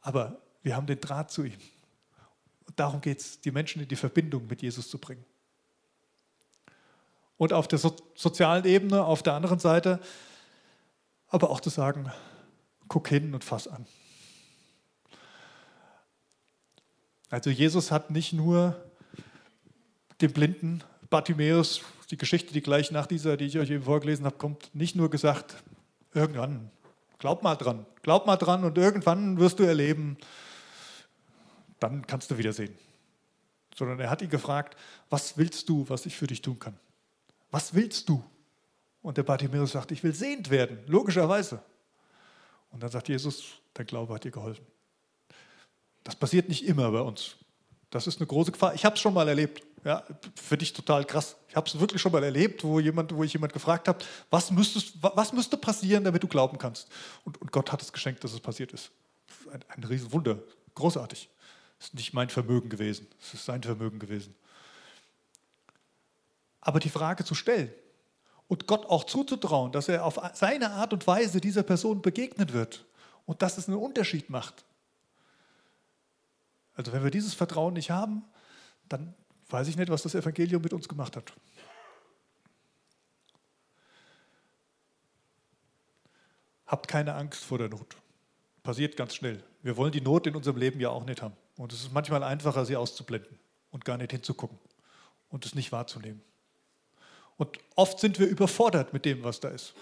Aber 0.00 0.40
wir 0.62 0.76
haben 0.76 0.86
den 0.86 1.00
Draht 1.00 1.30
zu 1.30 1.44
ihm. 1.44 1.58
Und 2.66 2.78
darum 2.78 3.00
geht 3.00 3.20
es, 3.20 3.40
die 3.40 3.50
Menschen 3.50 3.82
in 3.82 3.88
die 3.88 3.96
Verbindung 3.96 4.46
mit 4.46 4.62
Jesus 4.62 4.88
zu 4.88 4.98
bringen. 4.98 5.24
Und 7.36 7.52
auf 7.52 7.68
der 7.68 7.78
so 7.78 7.94
sozialen 8.14 8.64
Ebene, 8.64 9.04
auf 9.04 9.22
der 9.22 9.34
anderen 9.34 9.58
Seite, 9.58 10.00
aber 11.28 11.50
auch 11.50 11.60
zu 11.60 11.70
sagen, 11.70 12.10
guck 12.88 13.08
hin 13.08 13.34
und 13.34 13.44
fass 13.44 13.68
an. 13.68 13.86
Also 17.30 17.50
Jesus 17.50 17.90
hat 17.90 18.10
nicht 18.10 18.32
nur 18.32 18.76
dem 20.20 20.32
blinden 20.32 20.82
Bartimäus, 21.10 21.82
die 22.10 22.16
Geschichte, 22.16 22.52
die 22.52 22.62
gleich 22.62 22.90
nach 22.90 23.06
dieser, 23.06 23.36
die 23.36 23.44
ich 23.44 23.58
euch 23.58 23.70
eben 23.70 23.84
vorgelesen 23.84 24.24
habe, 24.24 24.36
kommt, 24.36 24.74
nicht 24.74 24.96
nur 24.96 25.10
gesagt, 25.10 25.62
irgendwann, 26.14 26.70
Glaub 27.18 27.42
mal 27.42 27.56
dran. 27.56 27.86
Glaub 28.02 28.26
mal 28.26 28.36
dran 28.36 28.64
und 28.64 28.78
irgendwann 28.78 29.38
wirst 29.38 29.58
du 29.58 29.64
erleben, 29.64 30.16
dann 31.80 32.06
kannst 32.06 32.30
du 32.30 32.38
wiedersehen. 32.38 32.76
Sondern 33.74 34.00
er 34.00 34.10
hat 34.10 34.22
ihn 34.22 34.30
gefragt, 34.30 34.76
was 35.10 35.36
willst 35.36 35.68
du, 35.68 35.88
was 35.88 36.06
ich 36.06 36.16
für 36.16 36.26
dich 36.26 36.42
tun 36.42 36.58
kann? 36.58 36.78
Was 37.50 37.74
willst 37.74 38.08
du? 38.08 38.22
Und 39.02 39.16
der 39.16 39.22
Bartimäus 39.22 39.72
sagt, 39.72 39.92
ich 39.92 40.02
will 40.02 40.14
sehend 40.14 40.50
werden, 40.50 40.78
logischerweise. 40.86 41.62
Und 42.70 42.82
dann 42.82 42.90
sagt 42.90 43.08
Jesus, 43.08 43.60
dein 43.74 43.86
Glaube 43.86 44.14
hat 44.14 44.24
dir 44.24 44.30
geholfen. 44.30 44.66
Das 46.04 46.16
passiert 46.16 46.48
nicht 46.48 46.66
immer 46.66 46.90
bei 46.90 47.00
uns. 47.00 47.36
Das 47.90 48.06
ist 48.06 48.20
eine 48.20 48.26
große 48.26 48.52
Gefahr. 48.52 48.74
Ich 48.74 48.84
habe 48.84 48.96
es 48.96 49.00
schon 49.00 49.14
mal 49.14 49.28
erlebt. 49.28 49.62
Ja, 49.84 50.02
für 50.34 50.58
dich 50.58 50.72
total 50.72 51.04
krass. 51.04 51.36
Ich 51.48 51.56
habe 51.56 51.68
es 51.68 51.78
wirklich 51.78 52.02
schon 52.02 52.12
mal 52.12 52.22
erlebt, 52.22 52.64
wo, 52.64 52.80
jemand, 52.80 53.14
wo 53.14 53.22
ich 53.22 53.32
jemand 53.32 53.52
gefragt 53.52 53.88
habe, 53.88 54.04
was, 54.30 54.50
was 54.54 55.32
müsste 55.32 55.56
passieren, 55.56 56.04
damit 56.04 56.22
du 56.22 56.28
glauben 56.28 56.58
kannst? 56.58 56.88
Und, 57.24 57.40
und, 57.40 57.52
Gott 57.52 57.70
hat 57.70 57.80
es 57.80 57.92
geschenkt, 57.92 58.24
dass 58.24 58.32
es 58.32 58.40
passiert 58.40 58.72
ist. 58.72 58.90
Ein, 59.52 59.64
ein 59.68 59.84
Riesenwunder. 59.84 60.38
Großartig. 60.74 61.28
Es 61.78 61.86
ist 61.86 61.94
nicht 61.94 62.12
mein 62.12 62.28
Vermögen 62.28 62.68
gewesen, 62.68 63.06
es 63.20 63.34
ist 63.34 63.44
sein 63.44 63.62
Vermögen 63.62 63.98
gewesen. 63.98 64.34
Aber 66.60 66.80
die 66.80 66.90
Frage 66.90 67.24
zu 67.24 67.34
stellen 67.34 67.72
und 68.48 68.66
Gott 68.66 68.86
auch 68.86 69.04
zuzutrauen, 69.04 69.72
dass 69.72 69.88
er 69.88 70.04
auf 70.04 70.18
seine 70.34 70.72
Art 70.72 70.92
und 70.92 71.06
Weise 71.06 71.40
dieser 71.40 71.62
Person 71.62 72.02
begegnen 72.02 72.52
wird 72.52 72.84
und 73.26 73.42
dass 73.42 73.58
es 73.58 73.68
einen 73.68 73.76
Unterschied 73.76 74.28
macht. 74.28 74.64
Also 76.74 76.92
wenn 76.92 77.04
wir 77.04 77.10
dieses 77.10 77.34
Vertrauen 77.34 77.74
nicht 77.74 77.90
haben, 77.90 78.24
dann 78.88 79.14
weiß 79.48 79.68
ich 79.68 79.76
nicht, 79.76 79.90
was 79.90 80.02
das 80.02 80.14
Evangelium 80.14 80.62
mit 80.62 80.72
uns 80.72 80.88
gemacht 80.88 81.16
hat. 81.16 81.32
Habt 86.66 86.86
keine 86.86 87.14
Angst 87.14 87.44
vor 87.44 87.58
der 87.58 87.68
Not. 87.68 87.96
Passiert 88.62 88.96
ganz 88.96 89.14
schnell. 89.14 89.42
Wir 89.62 89.76
wollen 89.76 89.92
die 89.92 90.02
Not 90.02 90.26
in 90.26 90.36
unserem 90.36 90.58
Leben 90.58 90.80
ja 90.80 90.90
auch 90.90 91.04
nicht 91.04 91.22
haben. 91.22 91.34
Und 91.56 91.72
es 91.72 91.80
ist 91.80 91.92
manchmal 91.92 92.22
einfacher, 92.22 92.66
sie 92.66 92.76
auszublenden 92.76 93.38
und 93.70 93.84
gar 93.84 93.96
nicht 93.96 94.10
hinzugucken 94.10 94.58
und 95.30 95.46
es 95.46 95.54
nicht 95.54 95.72
wahrzunehmen. 95.72 96.22
Und 97.38 97.58
oft 97.76 97.98
sind 98.00 98.18
wir 98.18 98.26
überfordert 98.26 98.92
mit 98.92 99.04
dem, 99.04 99.22
was 99.24 99.40
da 99.40 99.48
ist. 99.48 99.74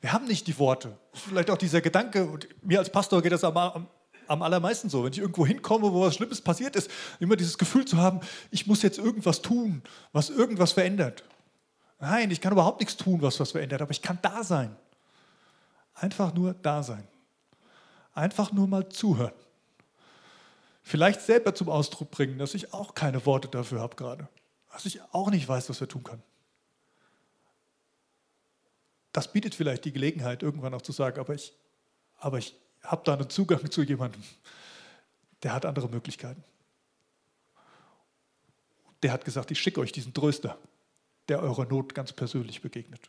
Wir 0.00 0.12
haben 0.12 0.26
nicht 0.26 0.46
die 0.46 0.58
Worte. 0.58 0.96
Vielleicht 1.12 1.50
auch 1.50 1.56
dieser 1.56 1.80
Gedanke, 1.80 2.26
und 2.26 2.48
mir 2.64 2.78
als 2.78 2.90
Pastor 2.90 3.22
geht 3.22 3.32
das 3.32 3.42
am, 3.42 3.88
am 4.28 4.42
allermeisten 4.42 4.88
so. 4.88 5.04
Wenn 5.04 5.12
ich 5.12 5.18
irgendwo 5.18 5.46
hinkomme, 5.46 5.92
wo 5.92 6.02
was 6.02 6.14
Schlimmes 6.14 6.40
passiert 6.40 6.76
ist, 6.76 6.90
immer 7.20 7.36
dieses 7.36 7.58
Gefühl 7.58 7.84
zu 7.84 7.96
haben, 7.96 8.20
ich 8.50 8.66
muss 8.66 8.82
jetzt 8.82 8.98
irgendwas 8.98 9.42
tun, 9.42 9.82
was 10.12 10.30
irgendwas 10.30 10.72
verändert. 10.72 11.24
Nein, 12.00 12.30
ich 12.30 12.40
kann 12.40 12.52
überhaupt 12.52 12.80
nichts 12.80 12.96
tun, 12.96 13.22
was 13.22 13.40
was 13.40 13.52
verändert, 13.52 13.82
aber 13.82 13.90
ich 13.90 14.02
kann 14.02 14.18
da 14.22 14.44
sein. 14.44 14.76
Einfach 15.94 16.32
nur 16.34 16.54
da 16.54 16.82
sein. 16.82 17.06
Einfach 18.14 18.52
nur 18.52 18.68
mal 18.68 18.88
zuhören. 18.88 19.32
Vielleicht 20.82 21.20
selber 21.20 21.54
zum 21.54 21.68
Ausdruck 21.68 22.10
bringen, 22.10 22.38
dass 22.38 22.54
ich 22.54 22.72
auch 22.72 22.94
keine 22.94 23.26
Worte 23.26 23.48
dafür 23.48 23.80
habe 23.80 23.96
gerade. 23.96 24.28
Dass 24.72 24.86
ich 24.86 25.00
auch 25.12 25.30
nicht 25.30 25.48
weiß, 25.48 25.68
was 25.68 25.80
wir 25.80 25.88
tun 25.88 26.04
können. 26.04 26.22
Das 29.12 29.32
bietet 29.32 29.54
vielleicht 29.54 29.84
die 29.84 29.92
Gelegenheit, 29.92 30.42
irgendwann 30.42 30.74
auch 30.74 30.82
zu 30.82 30.92
sagen, 30.92 31.18
aber 31.18 31.34
ich, 31.34 31.52
aber 32.18 32.38
ich 32.38 32.54
habe 32.90 33.02
da 33.04 33.14
einen 33.14 33.30
Zugang 33.30 33.70
zu 33.70 33.82
jemandem, 33.82 34.22
der 35.42 35.52
hat 35.52 35.64
andere 35.64 35.88
Möglichkeiten. 35.88 36.42
Der 39.02 39.12
hat 39.12 39.24
gesagt, 39.24 39.50
ich 39.50 39.60
schicke 39.60 39.80
euch 39.80 39.92
diesen 39.92 40.12
Tröster, 40.12 40.58
der 41.28 41.40
eurer 41.40 41.66
Not 41.66 41.94
ganz 41.94 42.12
persönlich 42.12 42.60
begegnet. 42.62 43.08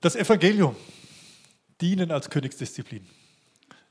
Das 0.00 0.16
Evangelium, 0.16 0.74
dienen 1.80 2.10
als 2.10 2.30
Königsdisziplin. 2.30 3.08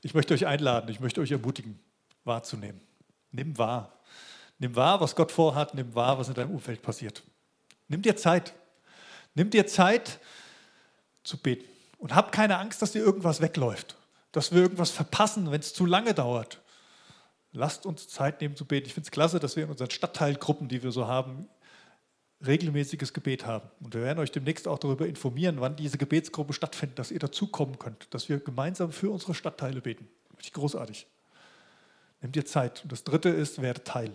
Ich 0.02 0.14
möchte 0.14 0.34
euch 0.34 0.46
einladen, 0.46 0.90
ich 0.90 1.00
möchte 1.00 1.20
euch 1.20 1.30
ermutigen, 1.30 1.78
wahrzunehmen. 2.24 2.80
Nimm 3.30 3.56
wahr. 3.56 4.00
Nimm 4.58 4.74
wahr, 4.74 5.00
was 5.00 5.14
Gott 5.14 5.30
vorhat, 5.30 5.74
nimm 5.74 5.94
wahr, 5.94 6.18
was 6.18 6.28
in 6.28 6.34
deinem 6.34 6.50
Umfeld 6.50 6.82
passiert. 6.82 7.22
Nimm 7.88 8.02
dir 8.02 8.16
Zeit. 8.16 8.52
Nimm 9.34 9.48
dir 9.50 9.66
Zeit, 9.66 10.18
zu 11.24 11.36
beten. 11.36 11.68
Und 11.98 12.14
hab 12.14 12.32
keine 12.32 12.58
Angst, 12.58 12.82
dass 12.82 12.92
dir 12.92 13.02
irgendwas 13.02 13.40
wegläuft. 13.40 13.96
dass 14.32 14.50
wir 14.50 14.62
irgendwas 14.62 14.90
verpassen, 14.90 15.50
wenn 15.50 15.60
es 15.60 15.74
zu 15.74 15.84
lange 15.84 16.14
dauert. 16.14 16.60
Lasst 17.52 17.84
uns 17.84 18.08
Zeit 18.08 18.40
nehmen 18.40 18.56
zu 18.56 18.64
beten. 18.64 18.86
Ich 18.86 18.94
finde 18.94 19.06
es 19.06 19.10
klasse, 19.10 19.38
dass 19.38 19.56
wir 19.56 19.64
in 19.64 19.70
unseren 19.70 19.90
Stadtteilgruppen, 19.90 20.68
die 20.68 20.82
wir 20.82 20.90
so 20.90 21.06
haben, 21.06 21.48
regelmäßiges 22.44 23.12
Gebet 23.12 23.46
haben. 23.46 23.68
Und 23.80 23.94
wir 23.94 24.02
werden 24.02 24.18
euch 24.18 24.32
demnächst 24.32 24.66
auch 24.66 24.78
darüber 24.78 25.06
informieren, 25.06 25.60
wann 25.60 25.76
diese 25.76 25.98
Gebetsgruppe 25.98 26.54
stattfindet, 26.54 26.98
dass 26.98 27.10
ihr 27.10 27.18
dazukommen 27.18 27.78
könnt, 27.78 28.12
dass 28.14 28.28
wir 28.28 28.40
gemeinsam 28.40 28.90
für 28.90 29.10
unsere 29.10 29.34
Stadtteile 29.34 29.82
beten. 29.82 30.08
Richtig 30.38 30.54
großartig. 30.54 31.06
Nimm 32.22 32.32
dir 32.32 32.46
Zeit. 32.46 32.82
Und 32.82 32.90
das 32.90 33.04
Dritte 33.04 33.28
ist, 33.28 33.60
werde 33.60 33.84
Teil. 33.84 34.12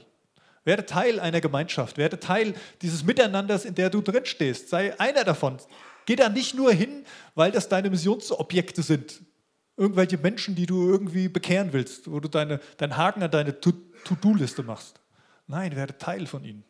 Werde 0.63 0.85
Teil 0.85 1.19
einer 1.19 1.41
Gemeinschaft. 1.41 1.97
Werde 1.97 2.19
Teil 2.19 2.55
dieses 2.81 3.03
Miteinanders, 3.03 3.65
in 3.65 3.75
der 3.75 3.89
du 3.89 4.01
drin 4.01 4.25
stehst. 4.25 4.69
Sei 4.69 4.99
einer 4.99 5.23
davon. 5.23 5.57
Geh 6.07 6.15
da 6.15 6.29
nicht 6.29 6.55
nur 6.55 6.71
hin, 6.71 7.03
weil 7.35 7.51
das 7.51 7.67
deine 7.67 7.89
Missionsobjekte 7.89 8.81
sind. 8.81 9.21
Irgendwelche 9.75 10.17
Menschen, 10.17 10.55
die 10.55 10.65
du 10.65 10.89
irgendwie 10.89 11.27
bekehren 11.27 11.73
willst, 11.73 12.09
wo 12.09 12.21
du 12.21 12.29
deine, 12.29 12.61
deinen 12.77 12.95
Haken 12.95 13.21
an 13.21 13.29
deine 13.29 13.59
To-Do-Liste 13.59 14.63
machst. 14.63 15.01
Nein, 15.47 15.75
werde 15.75 15.97
Teil 15.97 16.25
von 16.25 16.45
ihnen. 16.45 16.63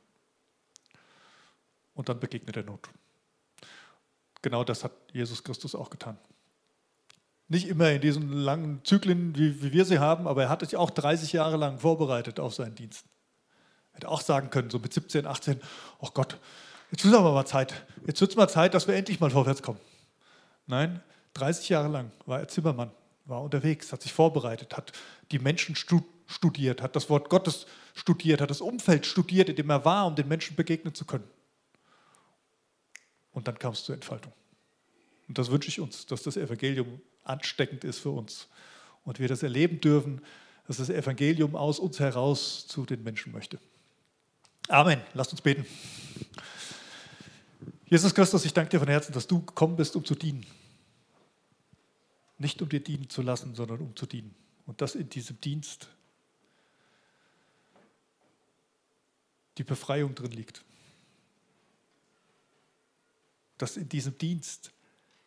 Und 1.94 2.10
dann 2.10 2.20
begegnet 2.20 2.56
der 2.56 2.64
Not. 2.64 2.90
Genau 4.42 4.64
das 4.64 4.84
hat 4.84 4.94
Jesus 5.14 5.44
Christus 5.44 5.76
auch 5.76 5.92
getan. 5.92 6.18
Nicht 7.48 7.68
immer 7.68 7.92
in 7.92 8.02
diesen 8.02 8.34
langen 8.34 8.84
Zyklen, 8.86 9.38
wie, 9.38 9.62
wie 9.62 9.72
wir 9.72 9.86
sie 9.86 10.00
haben, 10.00 10.28
aber 10.28 10.44
er 10.44 10.50
hat 10.50 10.62
sich 10.62 10.76
auch 10.76 10.90
30 10.90 11.32
Jahre 11.34 11.58
lang 11.58 11.78
vorbereitet 11.78 12.40
auf 12.40 12.56
seinen 12.56 12.74
Dienst. 12.74 13.06
Er 13.92 13.98
hätte 13.98 14.10
auch 14.10 14.22
sagen 14.22 14.50
können, 14.50 14.72
so 14.72 14.80
mit 14.80 14.94
17, 14.94 15.28
18, 15.28 15.62
oh 16.00 16.10
Gott, 16.12 16.40
jetzt 16.92 17.06
ist 17.06 17.14
aber 17.14 17.34
mal 17.34 17.46
Zeit. 17.46 17.86
Jetzt 18.06 18.22
wird 18.22 18.32
es 18.32 18.38
mal 18.38 18.48
Zeit, 18.48 18.74
dass 18.74 18.88
wir 18.88 18.96
endlich 18.96 19.20
mal 19.20 19.30
vorwärts 19.30 19.62
kommen. 19.62 19.80
Nein, 20.66 21.02
30 21.34 21.70
Jahre 21.70 21.88
lang 21.88 22.12
war 22.26 22.40
er 22.40 22.48
Zimmermann, 22.48 22.92
war 23.26 23.42
unterwegs, 23.42 23.92
hat 23.92 24.02
sich 24.02 24.14
vorbereitet, 24.14 24.76
hat 24.76 24.92
die 25.32 25.40
Menschen 25.40 25.76
studiert, 25.76 26.82
hat 26.82 26.96
das 26.96 27.10
Wort 27.10 27.30
Gottes 27.30 27.68
studiert, 27.96 28.42
hat 28.42 28.50
das 28.50 28.62
Umfeld 28.62 29.06
studiert, 29.06 29.50
in 29.50 29.56
dem 29.56 29.70
er 29.70 29.86
war, 29.86 30.08
um 30.08 30.16
den 30.16 30.28
Menschen 30.28 30.56
begegnen 30.56 30.94
zu 30.94 31.06
können. 31.06 31.28
Und 33.32 33.48
dann 33.48 33.60
kam 33.60 33.74
es 33.74 33.84
zur 33.84 33.96
Entfaltung. 33.96 34.34
Und 35.28 35.38
das 35.38 35.52
wünsche 35.52 35.70
ich 35.70 35.80
uns, 35.80 36.06
dass 36.06 36.24
das 36.24 36.38
Evangelium 36.38 37.02
ansteckend 37.24 37.84
ist 37.84 38.00
für 38.00 38.10
uns 38.10 38.48
und 39.04 39.20
wir 39.20 39.28
das 39.28 39.44
erleben 39.44 39.80
dürfen, 39.82 40.22
dass 40.68 40.78
das 40.78 40.90
Evangelium 40.90 41.56
aus 41.56 41.80
uns 41.80 42.00
heraus 42.00 42.68
zu 42.68 42.86
den 42.86 43.04
Menschen 43.04 43.32
möchte. 43.32 43.60
Amen. 44.70 45.02
Lasst 45.14 45.32
uns 45.32 45.42
beten. 45.42 45.66
Jesus 47.90 48.14
Christus, 48.14 48.44
ich 48.44 48.54
danke 48.54 48.72
dir 48.72 48.80
von 48.80 48.90
Herzen, 48.90 49.14
dass 49.14 49.28
du 49.28 49.42
gekommen 49.42 49.78
bist, 49.78 49.96
um 49.96 50.04
zu 50.04 50.14
dienen. 50.14 50.46
Nicht 52.38 52.62
um 52.62 52.68
dir 52.68 52.82
dienen 52.82 53.10
zu 53.10 53.22
lassen, 53.22 53.56
sondern 53.56 53.80
um 53.80 53.96
zu 53.96 54.06
dienen. 54.06 54.36
Und 54.66 54.82
dass 54.82 54.94
in 54.94 55.10
diesem 55.10 55.40
Dienst 55.40 55.88
die 59.58 59.64
Befreiung 59.64 60.14
drin 60.16 60.34
liegt. 60.34 60.66
Dass 63.58 63.78
in 63.78 63.88
diesem 63.88 64.18
Dienst 64.18 64.72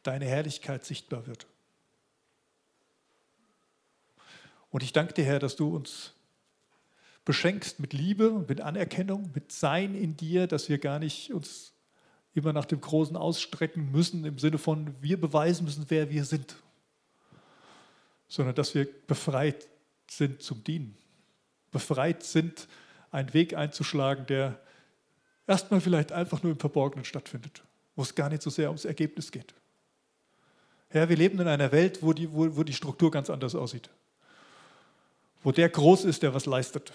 deine 0.03 0.27
Herrlichkeit 0.27 0.85
sichtbar 0.85 1.27
wird. 1.27 1.46
Und 4.70 4.83
ich 4.83 4.92
danke 4.92 5.14
dir, 5.14 5.25
Herr, 5.25 5.38
dass 5.38 5.57
du 5.57 5.75
uns 5.75 6.12
beschenkst 7.25 7.81
mit 7.81 7.94
Liebe 7.94 8.31
und 8.31 8.51
mit 8.51 8.61
Anerkennung, 8.61 9.31
mit 9.35 9.51
Sein 9.51 9.94
in 9.94 10.16
dir, 10.16 10.46
dass 10.46 10.68
wir 10.68 10.79
gar 10.79 10.99
nicht 10.99 11.33
uns 11.33 11.73
immer 12.35 12.53
nach 12.53 12.64
dem 12.64 12.81
Großen 12.81 13.16
ausstrecken 13.16 13.90
müssen, 13.90 14.25
im 14.25 14.38
Sinne 14.38 14.59
von, 14.59 14.95
wir 15.01 15.21
beweisen 15.21 15.64
müssen, 15.64 15.85
wer 15.88 16.11
wir 16.11 16.25
sind, 16.25 16.57
sondern 18.29 18.55
dass 18.55 18.75
wir 18.75 18.88
befreit 19.07 19.69
sind 20.09 20.43
zum 20.43 20.62
Dienen, 20.64 20.97
befreit 21.73 22.23
sind, 22.23 22.69
einen 23.11 23.35
Weg 23.35 23.55
einzuschlagen, 23.55 24.27
der 24.27 24.61
erstmal 25.47 25.81
vielleicht 25.81 26.12
einfach 26.12 26.43
nur 26.43 26.53
im 26.53 26.59
Verborgenen 26.59 27.05
stattfindet, 27.05 27.62
wo 27.97 28.03
es 28.03 28.14
gar 28.14 28.29
nicht 28.29 28.43
so 28.43 28.51
sehr 28.51 28.69
ums 28.69 28.85
Ergebnis 28.85 29.33
geht. 29.33 29.55
Herr, 30.88 31.09
wir 31.09 31.16
leben 31.16 31.40
in 31.40 31.49
einer 31.49 31.73
Welt, 31.73 32.03
wo 32.03 32.12
die, 32.12 32.33
wo, 32.33 32.57
wo 32.57 32.62
die 32.62 32.73
Struktur 32.73 33.11
ganz 33.11 33.31
anders 33.31 33.55
aussieht 33.55 33.90
wo 35.43 35.53
der 35.53 35.69
groß 35.69 36.05
ist, 36.05 36.23
der 36.23 36.35
was 36.35 36.47
leistet, 36.47 36.93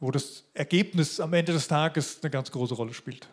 wo 0.00 0.10
das 0.10 0.44
Ergebnis 0.54 1.20
am 1.20 1.32
Ende 1.32 1.52
des 1.52 1.68
Tages 1.68 2.18
eine 2.22 2.30
ganz 2.30 2.50
große 2.50 2.74
Rolle 2.74 2.94
spielt. 2.94 3.28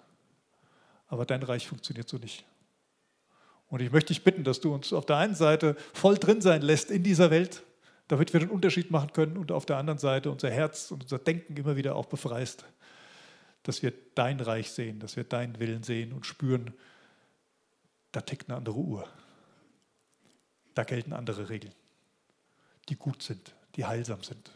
Aber 1.10 1.26
dein 1.26 1.44
Reich 1.44 1.68
funktioniert 1.68 2.08
so 2.08 2.18
nicht. 2.18 2.46
Und 3.68 3.82
ich 3.82 3.92
möchte 3.92 4.14
dich 4.14 4.24
bitten, 4.24 4.44
dass 4.44 4.62
du 4.62 4.74
uns 4.74 4.94
auf 4.94 5.06
der 5.06 5.18
einen 5.18 5.36
Seite 5.36 5.76
voll 5.94 6.18
drin 6.18 6.42
sein 6.42 6.62
lässt 6.62 6.90
in 6.90 7.04
dieser 7.04 7.30
Welt, 7.30 7.64
damit 8.08 8.32
wir 8.34 8.40
den 8.40 8.50
Unterschied 8.50 8.90
machen 8.90 9.12
können 9.12 9.38
und 9.38 9.52
auf 9.52 9.66
der 9.66 9.78
anderen 9.78 10.00
Seite 10.00 10.32
unser 10.32 10.50
Herz 10.50 10.90
und 10.90 11.04
unser 11.04 11.20
Denken 11.20 11.58
immer 11.58 11.76
wieder 11.76 11.96
auch 11.96 12.06
befreist, 12.06 12.66
dass 13.64 13.84
wir 13.84 13.94
dein 14.16 14.40
Reich 14.40 14.72
sehen, 14.72 15.00
dass 15.00 15.18
wir 15.18 15.26
deinen 15.26 15.60
Willen 15.60 15.84
sehen 15.84 16.14
und 16.14 16.26
spüren, 16.26 16.74
da 18.12 18.22
tickt 18.22 18.50
eine 18.50 18.58
andere 18.58 18.78
Uhr. 18.78 19.08
Da 20.74 20.84
gelten 20.84 21.14
andere 21.14 21.50
Regeln, 21.50 21.76
die 22.88 22.96
gut 22.96 23.22
sind 23.22 23.54
die 23.76 23.86
heilsam 23.86 24.24
sind. 24.24 24.52